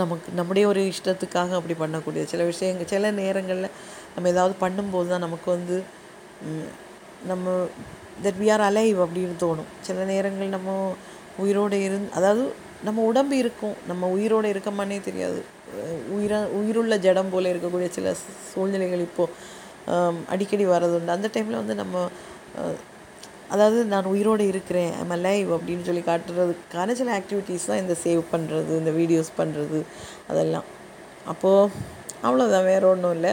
நமக்கு 0.00 0.28
நம்முடைய 0.38 0.64
ஒரு 0.70 0.80
இஷ்டத்துக்காக 0.92 1.50
அப்படி 1.58 1.74
பண்ணக்கூடிய 1.82 2.22
சில 2.32 2.44
விஷயங்கள் 2.52 2.90
சில 2.92 3.10
நேரங்களில் 3.20 3.68
நம்ம 4.14 4.28
ஏதாவது 4.34 4.54
பண்ணும்போது 4.64 5.08
தான் 5.12 5.24
நமக்கு 5.26 5.48
வந்து 5.56 5.76
நம்ம 7.30 7.54
தட் 8.24 8.40
வி 8.42 8.48
ஆர் 8.54 8.64
அலைவ் 8.70 8.98
அப்படின்னு 9.04 9.36
தோணும். 9.44 9.68
சில 9.86 10.04
நேரங்கள் 10.12 10.54
நம்ம 10.56 10.70
உயிரோடு 11.42 11.76
இருந் 11.86 12.08
அதாவது 12.18 12.44
நம்ம 12.86 13.02
உடம்பு 13.10 13.34
இருக்கும். 13.42 13.76
நம்ம 13.90 14.08
உயிரோடு 14.16 14.48
இருக்கமானே 14.54 14.98
தெரியாது. 15.06 15.40
உயிர 16.16 16.34
உயிரா 16.38 16.38
உயிருள்ள 16.58 16.94
ஜடம் 17.06 17.32
போல் 17.32 17.50
இருக்கக்கூடிய 17.52 17.88
சில 17.96 18.12
சூழ்நிலைகள் 18.50 19.06
இப்போது 19.08 19.46
அடிக்கடி 20.34 20.64
வர்றதுண்டு. 20.72 21.14
அந்த 21.16 21.28
டைமில் 21.34 21.60
வந்து 21.62 21.74
நம்ம 21.82 22.04
அதாவது 23.54 23.80
நான் 23.92 24.08
உயிரோடு 24.12 24.44
இருக்கிறேன் 24.52 24.90
ஐம் 25.02 25.14
அலைவ் 25.16 25.50
அப்படின்னு 25.56 25.86
சொல்லி 25.88 26.02
காட்டுறதுக்கான 26.08 26.94
சில 27.00 27.12
ஆக்டிவிட்டீஸ் 27.18 27.68
தான் 27.70 27.82
இந்த 27.82 27.94
சேவ் 28.02 28.22
பண்ணுறது 28.32 28.72
இந்த 28.80 28.92
வீடியோஸ் 28.98 29.30
பண்ணுறது 29.38 29.78
அதெல்லாம். 30.30 30.66
அப்போது 31.32 31.70
அவ்வளோதான் 32.26 32.68
வேறு 32.72 32.86
ஒன்றும் 32.92 33.14
இல்லை. 33.18 33.32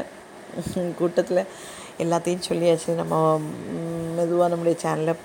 கூட்டத்தில் 1.01 1.41
எல்லாத்தையும் 2.03 2.47
சொல்லியாச்சு. 2.49 2.91
நம்ம 3.01 3.15
மெதுவாக 4.17 4.49
நம்முடைய 4.53 4.77
சேனலை 4.85 5.15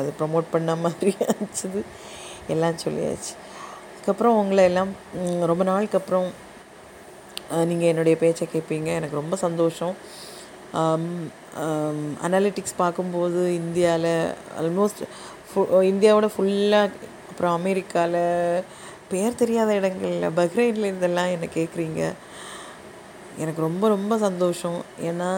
அது 0.00 0.12
ப்ரமோட் 0.20 0.52
பண்ண 0.54 0.74
மாதிரி 0.84 1.12
ஆச்சுது. 1.32 1.82
எல்லாம் 2.54 2.80
சொல்லியாச்சு. 2.84 3.32
அதுக்கப்புறம் 4.06 4.40
உங்களை 4.40 4.64
எல்லாம் 4.68 4.90
ரொம்ப 5.50 5.62
நாளுக்கு 5.68 5.96
அப்புறம் 5.98 6.26
நீங்கள் 7.68 7.88
என்னுடைய 7.92 8.16
பேச்சை 8.20 8.44
கேட்பீங்க 8.52 8.90
எனக்கு 8.98 9.16
ரொம்ப 9.20 9.36
சந்தோஷம். 9.42 9.94
அனாலிட்டிக்ஸ் 12.26 12.76
பார்க்கும்போது 12.82 13.40
இந்தியாவில் 13.60 14.12
ஆல்மோஸ்ட் 14.60 15.02
ஃபு 15.48 15.62
இந்தியாவோட 15.90 16.28
ஃபுல்லாக 16.34 17.08
அப்புறம் 17.30 17.56
அமெரிக்காவில் 17.58 18.20
பேர் 19.12 19.40
தெரியாத 19.42 19.72
இடங்களில் 19.80 20.36
பஹ்ரைனில் 20.38 20.88
இருந்தெல்லாம் 20.90 21.32
என்னை 21.36 21.48
கேட்குறீங்க 21.56 22.02
எனக்கு 23.44 23.66
ரொம்ப 23.68 23.84
ரொம்ப 23.94 24.18
சந்தோஷம். 24.26 24.78
ஏன்னா 25.08 25.30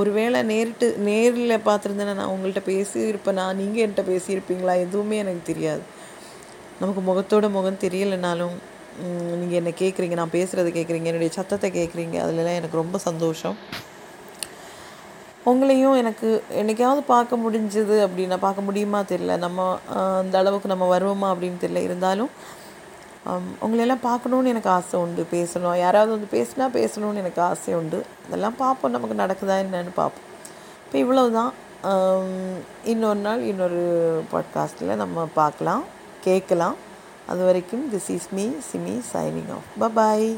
ஒருவேளை 0.00 0.42
நேரிட்டு 0.52 0.88
நேரில் 1.08 1.64
பார்த்துருந்தேன்னா 1.70 2.18
நான் 2.20 2.34
உங்கள்கிட்ட 2.34 2.64
பேசியிருப்பேனா 2.72 3.46
நீங்கள் 3.62 3.84
என்கிட்ட 3.86 4.04
பேசியிருப்பீங்களா? 4.12 4.76
எதுவுமே 4.86 5.18
எனக்கு 5.24 5.44
தெரியாது. 5.52 5.82
நமக்கு 6.80 7.02
முகத்தோட 7.08 7.46
முகம் 7.54 7.82
தெரியலைனாலும் 7.82 8.54
நீங்கள் 9.40 9.58
என்ன 9.58 9.70
கேட்குறீங்க 9.80 10.16
நான் 10.20 10.32
பேசுகிறத 10.36 10.68
கேட்குறீங்க 10.76 11.10
என்னுடைய 11.10 11.30
சத்தத்தை 11.36 11.68
கேட்குறீங்க 11.76 12.16
அதுலலாம் 12.24 12.58
எனக்கு 12.60 12.80
ரொம்ப 12.82 12.98
சந்தோஷம். 13.06 13.56
உங்களையும் 15.50 15.96
எனக்கு 16.02 16.28
என்னைக்காவது 16.60 17.02
பார்க்க 17.12 17.42
முடிஞ்சது 17.44 17.96
அப்படின்னா 18.06 18.38
பார்க்க 18.46 18.66
முடியுமா 18.68 19.02
தெரியல. 19.12 19.36
நம்ம 19.44 19.68
அந்த 20.22 20.34
அளவுக்கு 20.42 20.72
நம்ம 20.72 20.88
வருவோமா 20.94 21.28
அப்படின்னு 21.34 21.62
தெரியல. 21.64 21.84
இருந்தாலும் 21.88 22.32
உங்களையெல்லாம் 23.64 24.04
பார்க்கணுன்னு 24.08 24.52
எனக்கு 24.54 24.74
ஆசை 24.76 24.96
உண்டு 25.04 25.22
பேசணும். 25.36 25.76
யாராவது 25.84 26.10
வந்து 26.16 26.28
பேசினா 26.36 26.68
பேசணும்னு 26.78 27.22
எனக்கு 27.24 27.40
ஆசை 27.50 27.74
உண்டு. 27.80 28.00
அதெல்லாம் 28.26 28.60
பார்ப்போம் 28.64 28.96
நமக்கு 28.96 29.22
நடக்குதா 29.22 29.56
என்னன்னு 29.66 29.94
பார்ப்போம். 30.02 30.26
இப்போ 30.84 30.98
இவ்வளவு 31.04 31.36
தான் 31.38 31.52
இன்னொரு 32.92 33.20
நாள் 33.28 33.48
இன்னொரு 33.52 33.82
பாட்காஸ்ட்டில் 34.34 35.00
நம்ம 35.04 35.28
பார்க்கலாம். 35.40 35.84
கேட்கலாம். 36.20 36.76
அது 37.26 37.44
வரைக்கும் 37.44 37.92
this 37.92 38.08
is 38.08 38.28
me 38.30 38.46
Simi 38.46 38.94
signing 39.12 39.50
off 39.50 39.68
bye 39.94 40.36